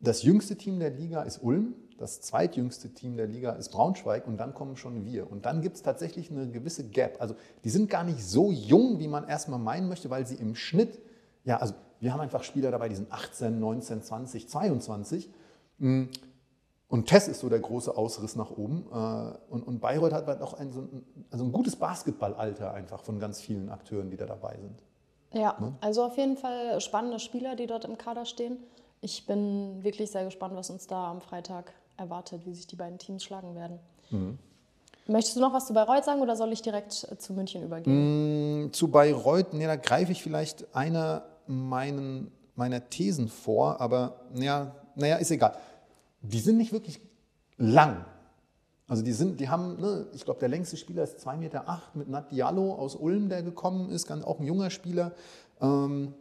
[0.00, 4.36] Das jüngste Team der Liga ist Ulm, das zweitjüngste Team der Liga ist Braunschweig und
[4.36, 5.30] dann kommen schon wir.
[5.30, 7.20] Und dann gibt es tatsächlich eine gewisse Gap.
[7.20, 10.54] Also die sind gar nicht so jung, wie man erstmal meinen möchte, weil sie im
[10.54, 11.00] Schnitt,
[11.44, 15.30] ja, also wir haben einfach Spieler dabei, die sind 18, 19, 20, 22.
[15.78, 18.86] Und Tess ist so der große Ausriss nach oben.
[18.92, 23.02] Äh, und, und Bayreuth hat halt auch ein, so ein, also ein gutes Basketballalter einfach
[23.04, 24.82] von ganz vielen Akteuren, die da dabei sind.
[25.32, 25.74] Ja, ne?
[25.80, 28.58] also auf jeden Fall spannende Spieler, die dort im Kader stehen.
[29.00, 32.98] Ich bin wirklich sehr gespannt, was uns da am Freitag erwartet, wie sich die beiden
[32.98, 33.78] Teams schlagen werden.
[34.10, 34.38] Mhm.
[35.06, 38.66] Möchtest du noch was zu Bayreuth sagen oder soll ich direkt zu München übergehen?
[38.66, 44.74] Mm, zu Bayreuth, nee, da greife ich vielleicht einer meinen, meiner Thesen vor, aber naja,
[44.94, 45.56] naja, ist egal.
[46.20, 47.00] Die sind nicht wirklich
[47.56, 48.04] lang.
[48.88, 51.96] Also die sind, die haben, ne, ich glaube, der längste Spieler ist 2,8 Meter acht
[51.96, 55.12] mit Nat Diallo aus Ulm, der gekommen ist, ganz, auch ein junger Spieler.
[55.60, 56.14] Ähm,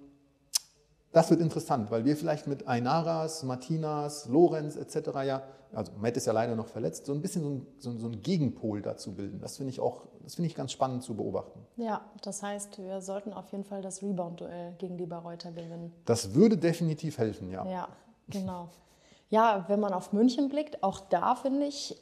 [1.11, 5.09] das wird interessant, weil wir vielleicht mit Ainaras, Martinas, Lorenz etc.
[5.25, 5.43] ja,
[5.73, 8.21] also Matt ist ja leider noch verletzt, so ein bisschen so ein, so so ein
[8.21, 9.39] Gegenpol dazu bilden.
[9.39, 11.59] Das finde ich auch, das finde ich ganz spannend zu beobachten.
[11.77, 15.93] Ja, das heißt, wir sollten auf jeden Fall das Rebound-Duell gegen die Bayreuther gewinnen.
[16.05, 17.65] Das würde definitiv helfen, ja.
[17.65, 17.87] Ja,
[18.27, 18.69] genau.
[19.29, 21.95] Ja, wenn man auf München blickt, auch da finde ich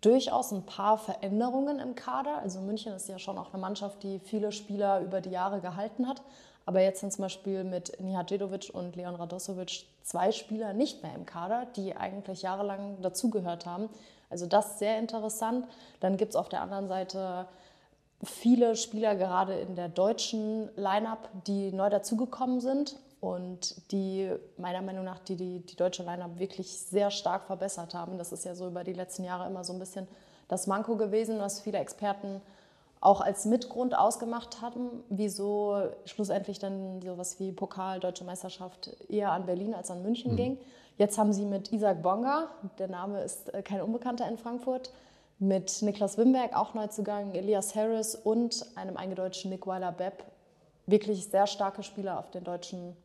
[0.00, 2.38] durchaus ein paar Veränderungen im Kader.
[2.38, 6.06] Also München ist ja schon auch eine Mannschaft, die viele Spieler über die Jahre gehalten
[6.06, 6.22] hat.
[6.68, 11.24] Aber jetzt sind zum Beispiel mit Nihadjedovic und Leon Radosovic zwei Spieler nicht mehr im
[11.24, 13.88] Kader, die eigentlich jahrelang dazugehört haben.
[14.28, 15.66] Also das ist sehr interessant.
[16.00, 17.46] Dann gibt es auf der anderen Seite
[18.22, 25.06] viele Spieler, gerade in der deutschen Line-up, die neu dazugekommen sind und die meiner Meinung
[25.06, 28.18] nach die, die, die deutsche Line-up wirklich sehr stark verbessert haben.
[28.18, 30.06] Das ist ja so über die letzten Jahre immer so ein bisschen
[30.48, 32.42] das Manko gewesen, was viele Experten
[33.00, 39.46] auch als Mitgrund ausgemacht hatten, wieso schlussendlich dann sowas wie Pokal, Deutsche Meisterschaft eher an
[39.46, 40.36] Berlin als an München mhm.
[40.36, 40.58] ging.
[40.96, 44.92] Jetzt haben sie mit Isaac Bonga, der Name ist äh, kein Unbekannter in Frankfurt,
[45.38, 50.24] mit Niklas Wimberg auch Neuzugang, Elias Harris und einem eingedeutschten Nick Weiler-Bepp
[50.86, 52.96] wirklich sehr starke Spieler auf den deutschen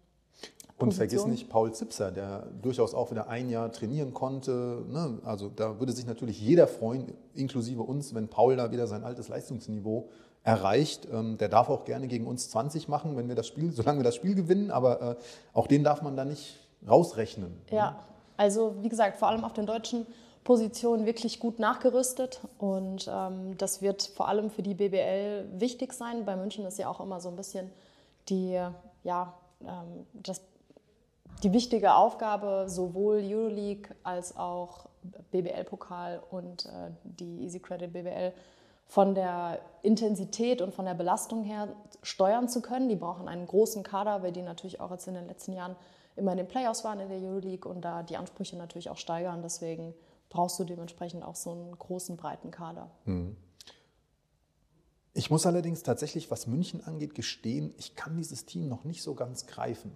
[0.83, 4.83] und vergiss nicht Paul Zipser, der durchaus auch wieder ein Jahr trainieren konnte.
[4.89, 5.19] Ne?
[5.23, 9.29] Also da würde sich natürlich jeder freuen, inklusive uns, wenn Paul da wieder sein altes
[9.29, 10.09] Leistungsniveau
[10.43, 11.07] erreicht.
[11.11, 14.03] Ähm, der darf auch gerne gegen uns 20 machen, wenn wir das Spiel, solange wir
[14.03, 15.15] das Spiel gewinnen, aber äh,
[15.53, 17.61] auch den darf man da nicht rausrechnen.
[17.71, 17.77] Ne?
[17.77, 17.99] Ja,
[18.35, 20.05] also wie gesagt, vor allem auf den deutschen
[20.43, 26.25] Positionen wirklich gut nachgerüstet und ähm, das wird vor allem für die BBL wichtig sein.
[26.25, 27.69] Bei München ist ja auch immer so ein bisschen
[28.27, 28.59] die,
[29.03, 30.41] ja, ähm, das
[31.41, 34.87] die wichtige Aufgabe, sowohl Euroleague als auch
[35.31, 38.33] BBL-Pokal und äh, die Easy Credit BBL
[38.85, 41.67] von der Intensität und von der Belastung her
[42.03, 42.89] steuern zu können.
[42.89, 45.75] Die brauchen einen großen Kader, weil die natürlich auch jetzt in den letzten Jahren
[46.15, 49.41] immer in den Playoffs waren in der Euroleague und da die Ansprüche natürlich auch steigern.
[49.41, 49.93] Deswegen
[50.29, 52.89] brauchst du dementsprechend auch so einen großen, breiten Kader.
[53.05, 53.35] Mhm.
[55.15, 59.13] Ich muss allerdings tatsächlich, was München angeht, gestehen, ich kann dieses Team noch nicht so
[59.13, 59.95] ganz greifen.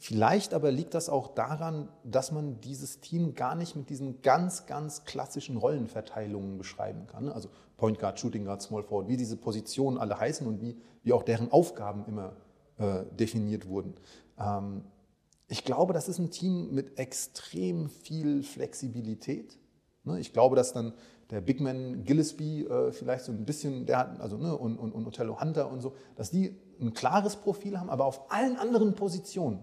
[0.00, 4.66] Vielleicht aber liegt das auch daran, dass man dieses Team gar nicht mit diesen ganz,
[4.66, 7.28] ganz klassischen Rollenverteilungen beschreiben kann.
[7.28, 11.12] Also Point Guard, Shooting Guard, Small Forward, wie diese Positionen alle heißen und wie, wie
[11.12, 12.36] auch deren Aufgaben immer
[12.78, 13.96] äh, definiert wurden.
[14.38, 14.84] Ähm,
[15.48, 19.58] ich glaube, das ist ein Team mit extrem viel Flexibilität.
[20.04, 20.20] Ne?
[20.20, 20.92] Ich glaube, dass dann
[21.30, 24.92] der Big Man Gillespie äh, vielleicht so ein bisschen, der hat, also ne, und, und,
[24.92, 28.94] und Otello Hunter und so, dass die ein klares Profil haben, aber auf allen anderen
[28.94, 29.58] Positionen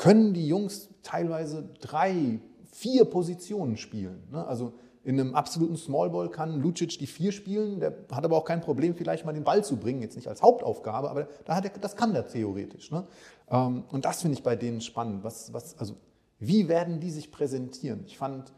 [0.00, 2.40] können die Jungs teilweise drei,
[2.72, 4.22] vier Positionen spielen.
[4.32, 4.46] Ne?
[4.46, 4.72] Also
[5.04, 8.94] in einem absoluten Smallball kann Lucic die vier spielen, der hat aber auch kein Problem,
[8.94, 11.96] vielleicht mal den Ball zu bringen, jetzt nicht als Hauptaufgabe, aber da hat er, das
[11.96, 12.90] kann der theoretisch.
[12.90, 13.06] Ne?
[13.50, 15.22] Ähm, und das finde ich bei denen spannend.
[15.22, 15.96] Was, was, also,
[16.38, 18.04] wie werden die sich präsentieren?
[18.06, 18.54] Ich fand,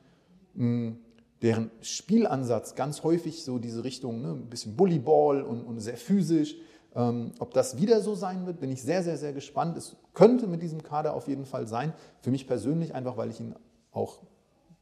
[0.55, 1.01] hm,
[1.43, 6.55] deren Spielansatz ganz häufig so diese Richtung, ne, ein bisschen Bullyball und, und sehr physisch.
[6.95, 9.77] Ähm, ob das wieder so sein wird, bin ich sehr, sehr, sehr gespannt.
[9.77, 11.93] Es könnte mit diesem Kader auf jeden Fall sein.
[12.21, 13.55] Für mich persönlich einfach, weil ich ihn
[13.93, 14.19] auch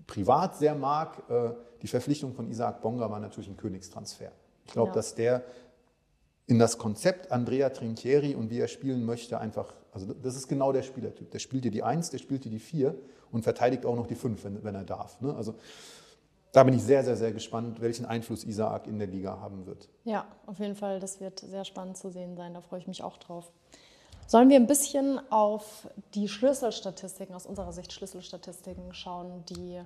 [0.06, 1.22] privat sehr mag.
[1.28, 1.50] Äh,
[1.82, 4.32] die Verpflichtung von Isaac Bonga war natürlich ein Königstransfer.
[4.66, 4.94] Ich glaube, ja.
[4.94, 5.44] dass der
[6.46, 10.72] in das Konzept Andrea Trinchieri und wie er spielen möchte, einfach, also das ist genau
[10.72, 11.30] der Spielertyp.
[11.30, 12.96] Der spielt dir die Eins, der spielt dir die Vier
[13.30, 15.20] und verteidigt auch noch die Fünf, wenn, wenn er darf.
[15.20, 15.34] Ne?
[15.34, 15.54] Also
[16.52, 19.88] da bin ich sehr, sehr, sehr gespannt, welchen Einfluss Isaac in der Liga haben wird.
[20.04, 20.98] Ja, auf jeden Fall.
[20.98, 22.54] Das wird sehr spannend zu sehen sein.
[22.54, 23.52] Da freue ich mich auch drauf.
[24.26, 29.80] Sollen wir ein bisschen auf die Schlüsselstatistiken, aus unserer Sicht Schlüsselstatistiken schauen, die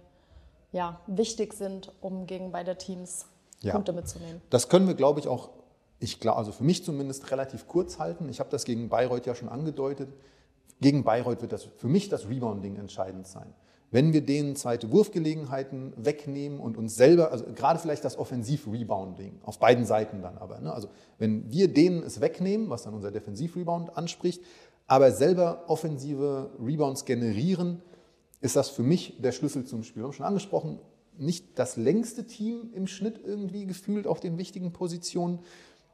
[0.73, 3.27] ja, wichtig sind, um gegen beide Teams
[3.61, 3.73] ja.
[3.73, 4.43] Punkte mitzunehmen?
[4.51, 5.51] Das können wir, glaube ich, auch,
[6.01, 8.29] ich glaube, also für mich zumindest relativ kurz halten.
[8.29, 10.13] Ich habe das gegen Bayreuth ja schon angedeutet.
[10.81, 13.55] Gegen Bayreuth wird das für mich das Rebounding entscheidend sein.
[13.91, 19.59] Wenn wir denen zweite Wurfgelegenheiten wegnehmen und uns selber, also gerade vielleicht das Offensiv-Rebounding, auf
[19.59, 20.73] beiden Seiten dann aber, ne?
[20.73, 24.43] also wenn wir denen es wegnehmen, was dann unser Defensiv-Rebound anspricht,
[24.87, 27.83] aber selber offensive Rebounds generieren,
[28.41, 30.03] ist das für mich der Schlüssel zum Spiel.
[30.03, 30.79] Wir haben schon angesprochen,
[31.17, 35.39] nicht das längste Team im Schnitt irgendwie gefühlt auf den wichtigen Positionen.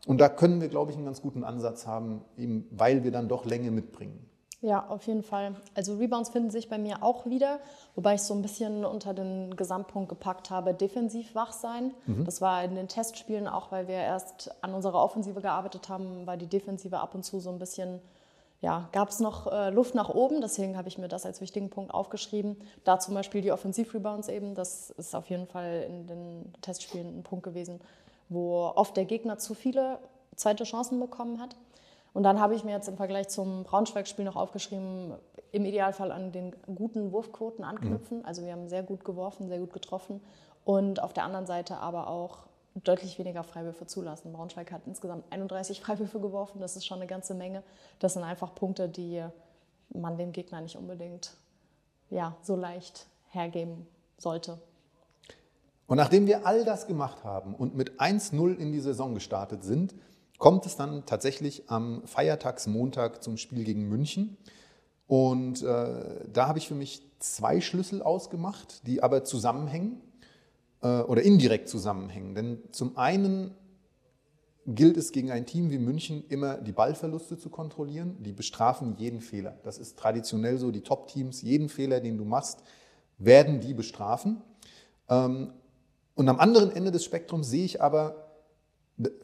[0.07, 3.29] Und da können wir, glaube ich, einen ganz guten Ansatz haben, eben weil wir dann
[3.29, 4.30] doch Länge mitbringen.
[4.63, 5.55] Ja, auf jeden Fall.
[5.75, 7.61] Also Rebounds finden sich bei mir auch wieder,
[7.95, 11.95] wobei ich so ein bisschen unter den Gesamtpunkt gepackt habe, defensiv wach sein.
[12.07, 12.27] Mhm.
[12.27, 16.37] Das war in den Testspielen auch, weil wir erst an unserer Offensive gearbeitet haben, war
[16.37, 18.01] die Defensive ab und zu so ein bisschen,
[18.61, 20.43] ja, gab es noch äh, Luft nach oben.
[20.43, 22.59] Deswegen habe ich mir das als wichtigen Punkt aufgeschrieben.
[22.85, 27.23] Da zum Beispiel die Offensiv-Rebounds eben, das ist auf jeden Fall in den Testspielen ein
[27.23, 27.81] Punkt gewesen,
[28.29, 29.99] wo oft der Gegner zu viele
[30.37, 31.57] zweite Chancen bekommen hat.
[32.13, 35.15] Und dann habe ich mir jetzt im Vergleich zum Braunschweig-Spiel noch aufgeschrieben,
[35.53, 38.19] im Idealfall an den guten Wurfquoten anknüpfen.
[38.19, 38.25] Mhm.
[38.25, 40.21] Also wir haben sehr gut geworfen, sehr gut getroffen.
[40.65, 42.39] Und auf der anderen Seite aber auch
[42.75, 44.33] deutlich weniger Freiwürfe zulassen.
[44.33, 46.61] Braunschweig hat insgesamt 31 Freiwürfe geworfen.
[46.61, 47.63] Das ist schon eine ganze Menge.
[47.99, 49.25] Das sind einfach Punkte, die
[49.93, 51.35] man dem Gegner nicht unbedingt
[52.11, 53.87] ja, so leicht hergeben
[54.19, 54.59] sollte.
[55.87, 59.95] Und nachdem wir all das gemacht haben und mit 1-0 in die Saison gestartet sind,
[60.41, 64.39] kommt es dann tatsächlich am Feiertagsmontag zum Spiel gegen München.
[65.07, 70.01] Und äh, da habe ich für mich zwei Schlüssel ausgemacht, die aber zusammenhängen
[70.83, 72.35] äh, oder indirekt zusammenhängen.
[72.35, 73.55] Denn zum einen
[74.67, 78.17] gilt es gegen ein Team wie München immer die Ballverluste zu kontrollieren.
[78.21, 79.59] Die bestrafen jeden Fehler.
[79.63, 80.71] Das ist traditionell so.
[80.71, 82.63] Die Top-Teams, jeden Fehler, den du machst,
[83.19, 84.41] werden die bestrafen.
[85.11, 85.53] Ähm,
[86.15, 88.30] und am anderen Ende des Spektrums sehe ich aber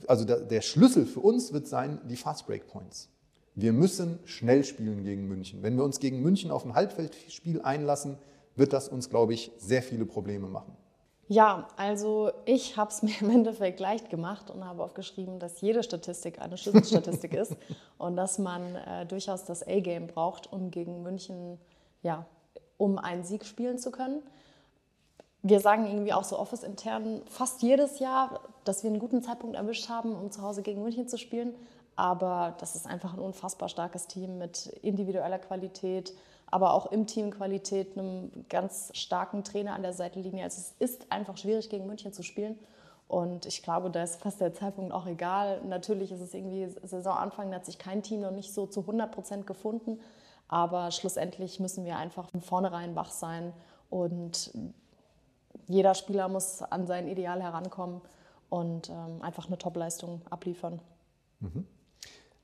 [0.07, 3.09] also der, Schlüssel für uns wird sein, die Fast Break Points.
[3.55, 5.63] Wir müssen schnell spielen gegen München.
[5.63, 8.19] Wenn wir uns gegen München auf ein Halbfeldspiel einlassen,
[8.55, 10.77] wird das uns, glaube ich, sehr viele Probleme machen.
[11.29, 15.83] Ja, also ich habe es mir im Endeffekt leicht gemacht und habe aufgeschrieben, dass jede
[15.83, 17.57] Statistik eine Schlüsselstatistik ist
[17.99, 21.59] und dass man äh, durchaus das A-Game braucht, um gegen München,
[22.03, 22.27] ja,
[22.77, 24.23] um einen Sieg spielen zu können
[25.43, 29.89] wir sagen irgendwie auch so Office-intern fast jedes Jahr, dass wir einen guten Zeitpunkt erwischt
[29.89, 31.55] haben, um zu Hause gegen München zu spielen.
[31.95, 36.13] Aber das ist einfach ein unfassbar starkes Team mit individueller Qualität,
[36.49, 40.45] aber auch im Team Qualität, einem ganz starken Trainer an der Seitenlinie.
[40.45, 42.59] Also es ist einfach schwierig, gegen München zu spielen.
[43.09, 45.63] Und ich glaube, da ist fast der Zeitpunkt auch egal.
[45.65, 49.13] Natürlich ist es irgendwie Saisonanfang, da hat sich kein Team noch nicht so zu 100
[49.13, 50.01] Prozent gefunden.
[50.49, 53.53] Aber schlussendlich müssen wir einfach von vornherein wach sein
[53.91, 54.51] und
[55.67, 58.01] jeder Spieler muss an sein Ideal herankommen
[58.49, 60.81] und ähm, einfach eine Top-Leistung abliefern.
[61.41, 61.67] Mhm.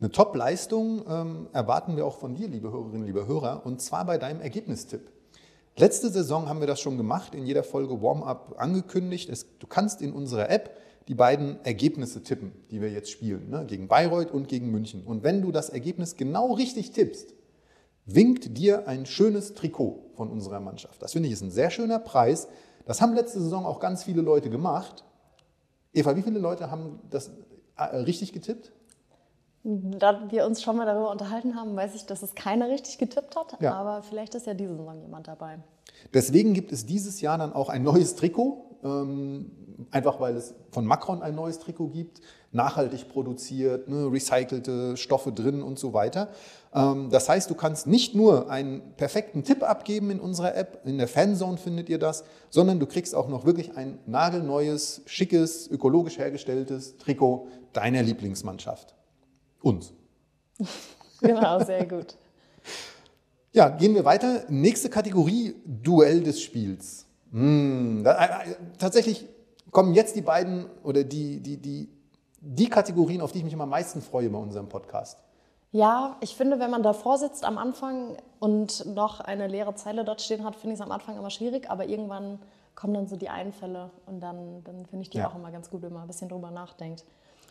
[0.00, 4.18] Eine Top-Leistung ähm, erwarten wir auch von dir, liebe Hörerinnen, liebe Hörer, und zwar bei
[4.18, 5.12] deinem Ergebnistipp.
[5.76, 9.30] Letzte Saison haben wir das schon gemacht, in jeder Folge Warm-up angekündigt.
[9.30, 10.76] Es, du kannst in unserer App
[11.08, 13.64] die beiden Ergebnisse tippen, die wir jetzt spielen, ne?
[13.66, 15.04] gegen Bayreuth und gegen München.
[15.04, 17.35] Und wenn du das Ergebnis genau richtig tippst,
[18.04, 21.00] winkt dir ein schönes Trikot von unserer Mannschaft.
[21.00, 22.48] Das finde ich ist ein sehr schöner Preis.
[22.85, 25.05] Das haben letzte Saison auch ganz viele Leute gemacht.
[25.92, 27.31] Eva, wie viele Leute haben das
[27.77, 28.73] äh, richtig getippt?
[29.64, 33.37] Da wir uns schon mal darüber unterhalten haben, weiß ich, dass es keiner richtig getippt
[33.37, 33.61] hat.
[33.61, 33.75] Ja.
[33.75, 35.61] Aber vielleicht ist ja diese Saison jemand dabei.
[36.12, 38.79] Deswegen gibt es dieses Jahr dann auch ein neues Trikot.
[38.83, 39.53] Ähm,
[39.90, 42.21] einfach weil es von Macron ein neues Trikot gibt,
[42.52, 46.28] nachhaltig produziert, ne, recycelte Stoffe drin und so weiter.
[46.74, 50.98] Ähm, das heißt, du kannst nicht nur einen perfekten Tipp abgeben in unserer App, in
[50.98, 56.18] der Fanzone findet ihr das, sondern du kriegst auch noch wirklich ein nagelneues, schickes, ökologisch
[56.18, 58.94] hergestelltes Trikot deiner Lieblingsmannschaft.
[59.62, 59.92] Uns.
[61.20, 62.16] genau, sehr gut.
[63.52, 64.44] Ja, gehen wir weiter.
[64.48, 67.06] Nächste Kategorie, Duell des Spiels.
[67.30, 69.26] Mm, da, äh, tatsächlich
[69.70, 71.88] kommen jetzt die beiden oder die, die, die,
[72.44, 75.18] die Kategorien, auf die ich mich immer am meisten freue bei unserem Podcast.
[75.70, 80.20] Ja, ich finde, wenn man davor sitzt am Anfang und noch eine leere Zeile dort
[80.20, 82.38] stehen hat, finde ich es am Anfang immer schwierig, aber irgendwann
[82.74, 85.28] kommen dann so die Einfälle und dann, dann finde ich die Ja.
[85.28, 87.05] auch immer ganz gut, wenn man ein bisschen drüber nachdenkt.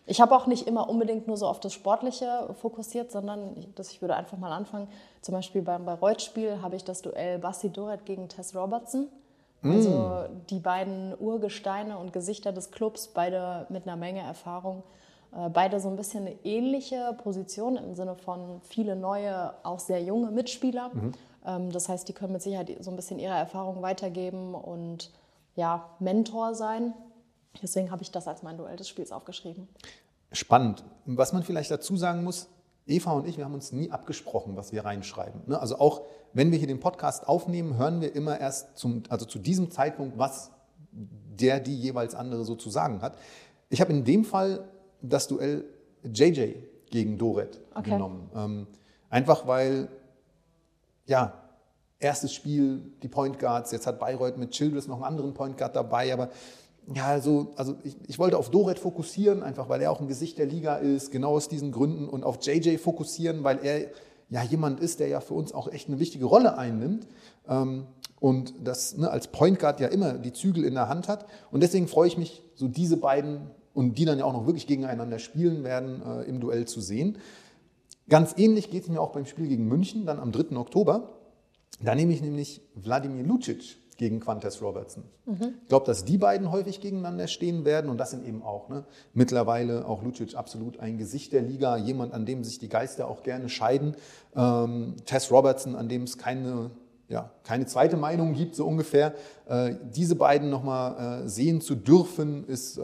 [0.06, 3.91] Ich habe auch nicht immer unbedingt nur so auf das Sportliche fokussiert, sondern ich, das,
[3.91, 4.88] ich würde einfach mal anfangen.
[5.21, 9.08] Zum Beispiel beim Bayreuth-Spiel habe ich das Duell Basti Doret gegen Tess Robertson.
[9.63, 14.84] Also die beiden Urgesteine und Gesichter des Clubs, beide mit einer Menge Erfahrung.
[15.36, 20.02] Äh, Beide so ein bisschen eine ähnliche Position im Sinne von viele neue, auch sehr
[20.04, 20.91] junge Mitspieler.
[21.45, 25.12] Ähm, Das heißt, die können mit Sicherheit so ein bisschen ihre Erfahrung weitergeben und
[25.56, 26.93] ja, Mentor sein.
[27.62, 29.67] Deswegen habe ich das als mein Duell des Spiels aufgeschrieben.
[30.32, 30.84] Spannend.
[31.06, 32.47] Was man vielleicht dazu sagen muss,
[32.91, 35.41] Eva und ich, wir haben uns nie abgesprochen, was wir reinschreiben.
[35.47, 35.60] ne?
[35.60, 36.01] Also auch
[36.34, 40.17] wenn wir hier den Podcast aufnehmen, hören wir immer erst zum, also zu diesem Zeitpunkt,
[40.17, 40.51] was
[40.91, 43.17] der, die jeweils andere so zu sagen hat.
[43.69, 44.67] Ich habe in dem Fall
[45.01, 45.65] das Duell
[46.04, 46.56] JJ
[46.89, 47.91] gegen Doret Okay.
[47.91, 48.30] genommen.
[48.36, 48.67] Ähm,
[49.10, 49.88] einfach weil,
[51.06, 51.34] ja,
[51.99, 55.75] erstes Spiel, die Point Guards, jetzt hat Bayreuth mit Childress noch einen anderen Point Guard
[55.75, 56.30] dabei, aber
[56.95, 60.38] ja, also, also ich, ich wollte auf Doret fokussieren, einfach weil er auch ein Gesicht
[60.38, 63.88] der Liga ist, genau aus diesen Gründen, und auf JJ fokussieren, weil er
[64.30, 67.08] ja jemand ist, der ja für uns auch echt eine wichtige Rolle einnimmt.
[67.47, 67.88] Ähm,
[68.19, 71.25] und das ne, als Point Guard ja immer die Zügel in der Hand hat.
[71.51, 74.67] Und deswegen freue ich mich, so diese beiden und die dann ja auch noch wirklich
[74.67, 77.17] gegeneinander spielen werden, äh, im Duell zu sehen.
[78.10, 80.56] Ganz ähnlich geht es mir auch beim Spiel gegen München, dann am 3.
[80.58, 81.10] Oktober.
[81.82, 85.03] Da nehme ich nämlich Wladimir Lucic gegen Quantes Robertson.
[85.61, 88.83] Ich glaube, dass die beiden häufig gegeneinander stehen werden und das sind eben auch ne,
[89.13, 93.21] mittlerweile auch Lucic absolut ein Gesicht der Liga, jemand, an dem sich die Geister auch
[93.21, 93.95] gerne scheiden.
[94.35, 96.71] Ähm, Tess Robertson, an dem es keine,
[97.09, 99.13] ja, keine zweite Meinung gibt, so ungefähr.
[99.45, 102.81] Äh, diese beiden nochmal äh, sehen zu dürfen, ist, äh,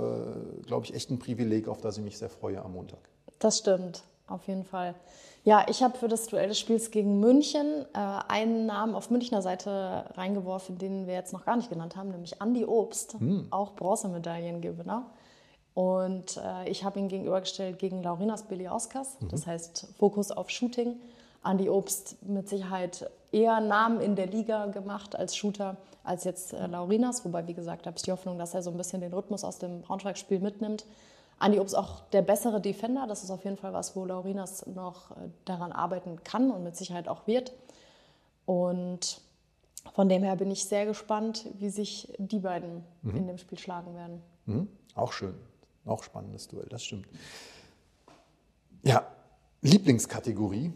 [0.67, 2.99] glaube ich, echt ein Privileg, auf das ich mich sehr freue am Montag.
[3.39, 4.93] Das stimmt, auf jeden Fall.
[5.43, 7.97] Ja, ich habe für das Duell des Spiels gegen München äh,
[8.28, 12.41] einen Namen auf Münchner Seite reingeworfen, den wir jetzt noch gar nicht genannt haben, nämlich
[12.41, 13.15] Andy Obst,
[13.50, 15.06] auch Bronzemedaillengewinner.
[15.73, 20.95] Und äh, ich habe ihn gegenübergestellt gegen Laurinas Biliauskas, das heißt Fokus auf Shooting.
[21.45, 26.65] Andy Obst mit Sicherheit eher Namen in der Liga gemacht als Shooter als jetzt äh,
[26.67, 29.43] Laurinas, wobei, wie gesagt, habe ich die Hoffnung, dass er so ein bisschen den Rhythmus
[29.43, 30.86] aus dem Braunschweig-Spiel mitnimmt.
[31.39, 33.06] Andi Obst auch der bessere Defender.
[33.08, 36.76] Das ist auf jeden Fall was, wo Laurinas noch äh, daran arbeiten kann und mit
[36.76, 37.54] Sicherheit auch wird.
[38.45, 39.21] Und
[39.93, 43.95] von dem her bin ich sehr gespannt, wie sich die beiden in dem Spiel schlagen
[43.95, 44.21] werden.
[44.45, 44.67] Mhm.
[44.95, 45.36] Auch schön.
[45.86, 47.08] Auch spannendes Duell, das stimmt.
[48.84, 49.08] Ja,
[49.62, 50.73] Lieblingskategorie,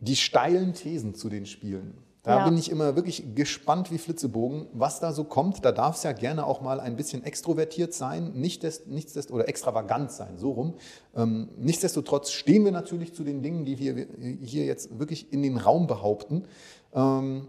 [0.00, 1.96] die steilen Thesen zu den Spielen.
[2.24, 2.44] Da Ja.
[2.44, 5.64] bin ich immer wirklich gespannt wie Flitzebogen, was da so kommt.
[5.64, 9.48] Da darf es ja gerne auch mal ein bisschen extrovertiert sein, nicht des, nichtsdest oder
[9.48, 10.74] extravagant sein, so rum.
[11.14, 14.06] Ähm, nichtsdestotrotz stehen wir natürlich zu den Dingen, die wir
[14.42, 16.44] hier jetzt wirklich in den Raum behaupten.
[16.92, 17.48] Ähm,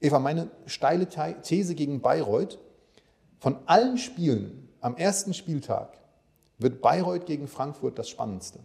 [0.00, 2.58] Eva, meine steile Te- These gegen Bayreuth,
[3.38, 5.98] von allen Spielen am ersten Spieltag
[6.58, 8.60] wird Bayreuth gegen Frankfurt das Spannendste.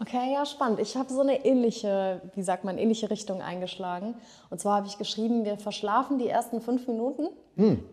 [0.00, 0.80] Okay, ja, spannend.
[0.80, 4.14] Ich habe so eine ähnliche, wie sagt man, ähnliche Richtung eingeschlagen.
[4.48, 7.28] Und zwar habe ich geschrieben, wir verschlafen die ersten fünf Minuten,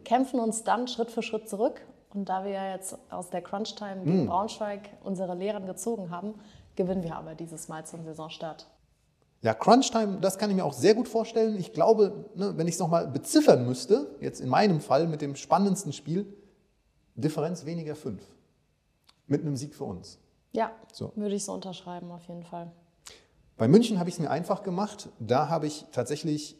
[0.06, 1.86] kämpfen uns dann Schritt für Schritt zurück.
[2.14, 6.36] Und da wir ja jetzt aus der Crunch-Time gegen Braunschweig unsere Lehren gezogen haben,
[6.78, 8.68] gewinnen wir aber dieses Mal zum Saisonstart.
[9.42, 11.58] Ja, Crunchtime, das kann ich mir auch sehr gut vorstellen.
[11.60, 15.36] Ich glaube, ne, wenn ich es nochmal beziffern müsste, jetzt in meinem Fall mit dem
[15.36, 16.26] spannendsten Spiel,
[17.16, 18.24] Differenz weniger fünf.
[19.28, 20.20] Mit einem Sieg für uns.
[20.52, 21.12] Ja, So.
[21.16, 22.72] würde ich so unterschreiben, auf jeden Fall.
[23.58, 25.10] Bei München habe ich es mir einfach gemacht.
[25.20, 26.58] Da habe ich tatsächlich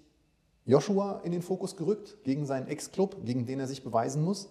[0.66, 4.50] Joshua in den Fokus gerückt, gegen seinen Ex-Club, gegen den er sich beweisen muss.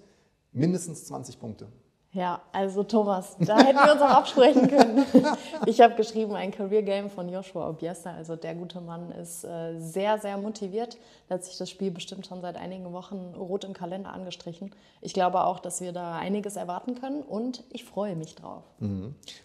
[0.53, 1.69] Mindestens 20 Punkte.
[2.17, 5.05] Ja, also Thomas, da hätten wir uns auch absprechen können.
[5.67, 8.15] Ich habe geschrieben, ein Career Game von Joshua Obiesta.
[8.15, 10.97] Also der gute Mann ist äh, sehr, sehr motiviert.
[11.29, 14.75] Er hat sich das Spiel bestimmt schon seit einigen Wochen rot im Kalender angestrichen.
[15.03, 18.65] Ich glaube auch, dass wir da einiges erwarten können und ich freue mich drauf.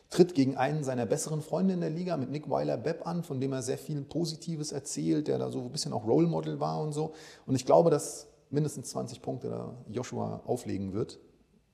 [0.09, 3.51] Tritt gegen einen seiner besseren Freunde in der Liga mit Nick Weiler-Bepp an, von dem
[3.51, 6.93] er sehr viel Positives erzählt, der da so ein bisschen auch Role Model war und
[6.93, 7.13] so.
[7.45, 11.19] Und ich glaube, dass mindestens 20 Punkte da Joshua auflegen wird.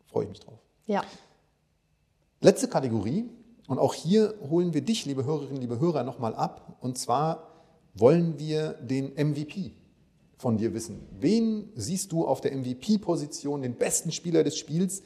[0.07, 0.66] Freue ich mich drauf.
[0.87, 1.03] Ja,
[2.39, 3.29] Letzte Kategorie.
[3.67, 6.77] Und auch hier holen wir dich, liebe Hörerinnen, liebe Hörer, nochmal ab.
[6.79, 7.47] Und zwar
[7.95, 9.73] wollen wir den MVP
[10.37, 11.05] von dir wissen.
[11.19, 15.01] Wen siehst du auf der MVP-Position, den besten Spieler des Spiels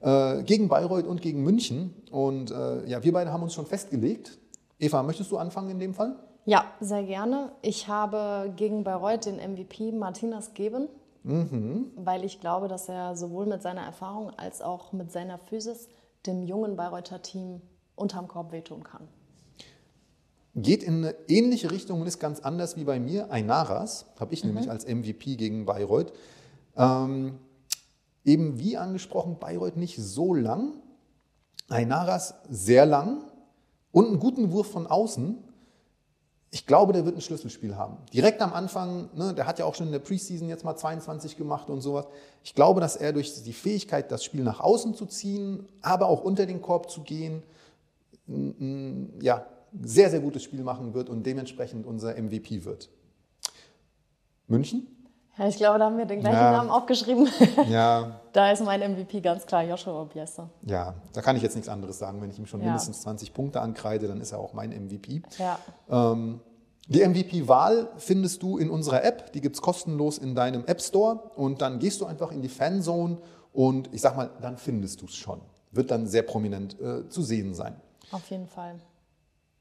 [0.00, 1.92] äh, gegen Bayreuth und gegen München?
[2.10, 4.38] Und äh, ja, wir beide haben uns schon festgelegt.
[4.78, 6.16] Eva, möchtest du anfangen in dem Fall?
[6.46, 7.50] ja, sehr gerne.
[7.60, 10.88] Ich habe gegen Bayreuth den MVP Martinas Geben.
[11.26, 11.90] Mhm.
[11.96, 15.88] weil ich glaube, dass er sowohl mit seiner Erfahrung als auch mit seiner Physis
[16.26, 17.60] dem jungen Bayreuther Team
[17.96, 19.08] unterm Korb wehtun kann.
[20.54, 23.30] Geht in eine ähnliche Richtung und ist ganz anders wie bei mir.
[23.30, 24.50] Einaras habe ich mhm.
[24.50, 26.12] nämlich als MVP gegen Bayreuth.
[26.76, 27.38] Ähm,
[28.24, 30.74] eben wie angesprochen, Bayreuth nicht so lang.
[31.68, 33.24] Einaras sehr lang
[33.92, 35.42] und einen guten Wurf von außen.
[36.56, 37.98] Ich glaube, der wird ein Schlüsselspiel haben.
[38.14, 41.36] Direkt am Anfang, ne, der hat ja auch schon in der Preseason jetzt mal 22
[41.36, 42.06] gemacht und sowas.
[42.42, 46.22] Ich glaube, dass er durch die Fähigkeit, das Spiel nach außen zu ziehen, aber auch
[46.22, 47.42] unter den Korb zu gehen,
[49.20, 49.44] ja,
[49.82, 52.88] sehr, sehr gutes Spiel machen wird und dementsprechend unser MVP wird.
[54.46, 54.86] München?
[55.36, 56.52] Ja, ich glaube, da haben wir den gleichen ja.
[56.52, 57.28] Namen aufgeschrieben.
[57.68, 58.20] Ja.
[58.32, 60.48] da ist mein MVP ganz klar Joshua Obiesa.
[60.62, 62.22] Ja, da kann ich jetzt nichts anderes sagen.
[62.22, 62.66] Wenn ich ihm schon ja.
[62.66, 65.22] mindestens 20 Punkte ankreide, dann ist er auch mein MVP.
[65.36, 65.58] Ja.
[65.90, 66.40] Ähm,
[66.88, 69.32] die MVP-Wahl findest du in unserer App.
[69.32, 71.30] Die gibt es kostenlos in deinem App Store.
[71.34, 73.18] Und dann gehst du einfach in die Fanzone
[73.52, 75.40] und ich sag mal, dann findest du es schon.
[75.72, 77.74] Wird dann sehr prominent äh, zu sehen sein.
[78.12, 78.78] Auf jeden Fall.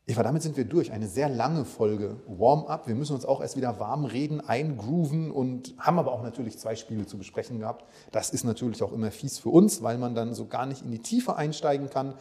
[0.08, 0.92] Eva, damit sind wir durch.
[0.92, 2.88] Eine sehr lange Folge Warm-up.
[2.88, 6.76] Wir müssen uns auch erst wieder warm reden, eingrooven und haben aber auch natürlich zwei
[6.76, 7.86] Spiele zu besprechen gehabt.
[8.12, 10.92] Das ist natürlich auch immer fies für uns, weil man dann so gar nicht in
[10.92, 12.14] die Tiefe einsteigen kann.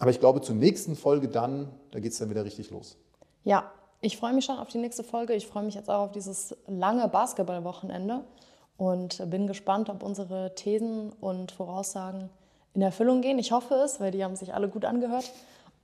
[0.00, 2.96] Aber ich glaube, zur nächsten Folge dann, da geht es dann wieder richtig los.
[3.44, 3.70] Ja,
[4.02, 5.32] ich freue mich schon auf die nächste Folge.
[5.32, 8.24] Ich freue mich jetzt auch auf dieses lange Basketballwochenende
[8.76, 12.28] und bin gespannt, ob unsere Thesen und Voraussagen
[12.74, 13.38] in Erfüllung gehen.
[13.38, 15.30] Ich hoffe es, weil die haben sich alle gut angehört.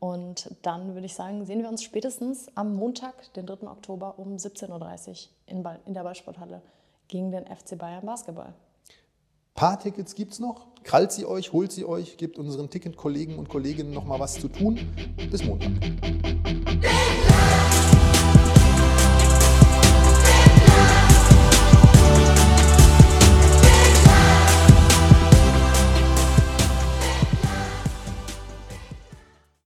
[0.00, 3.68] Und dann würde ich sagen, sehen wir uns spätestens am Montag, den 3.
[3.68, 6.60] Oktober um 17.30 Uhr in, der Ballsporthalle
[7.06, 8.52] gegen den FC Bayern Basketball.
[9.54, 10.66] Paar Tickets gibt es noch.
[10.82, 14.48] Krallt sie euch, holt sie euch, gebt unseren Ticketkollegen und Kolleginnen noch mal was zu
[14.48, 14.78] tun.
[15.30, 15.70] Bis Montag.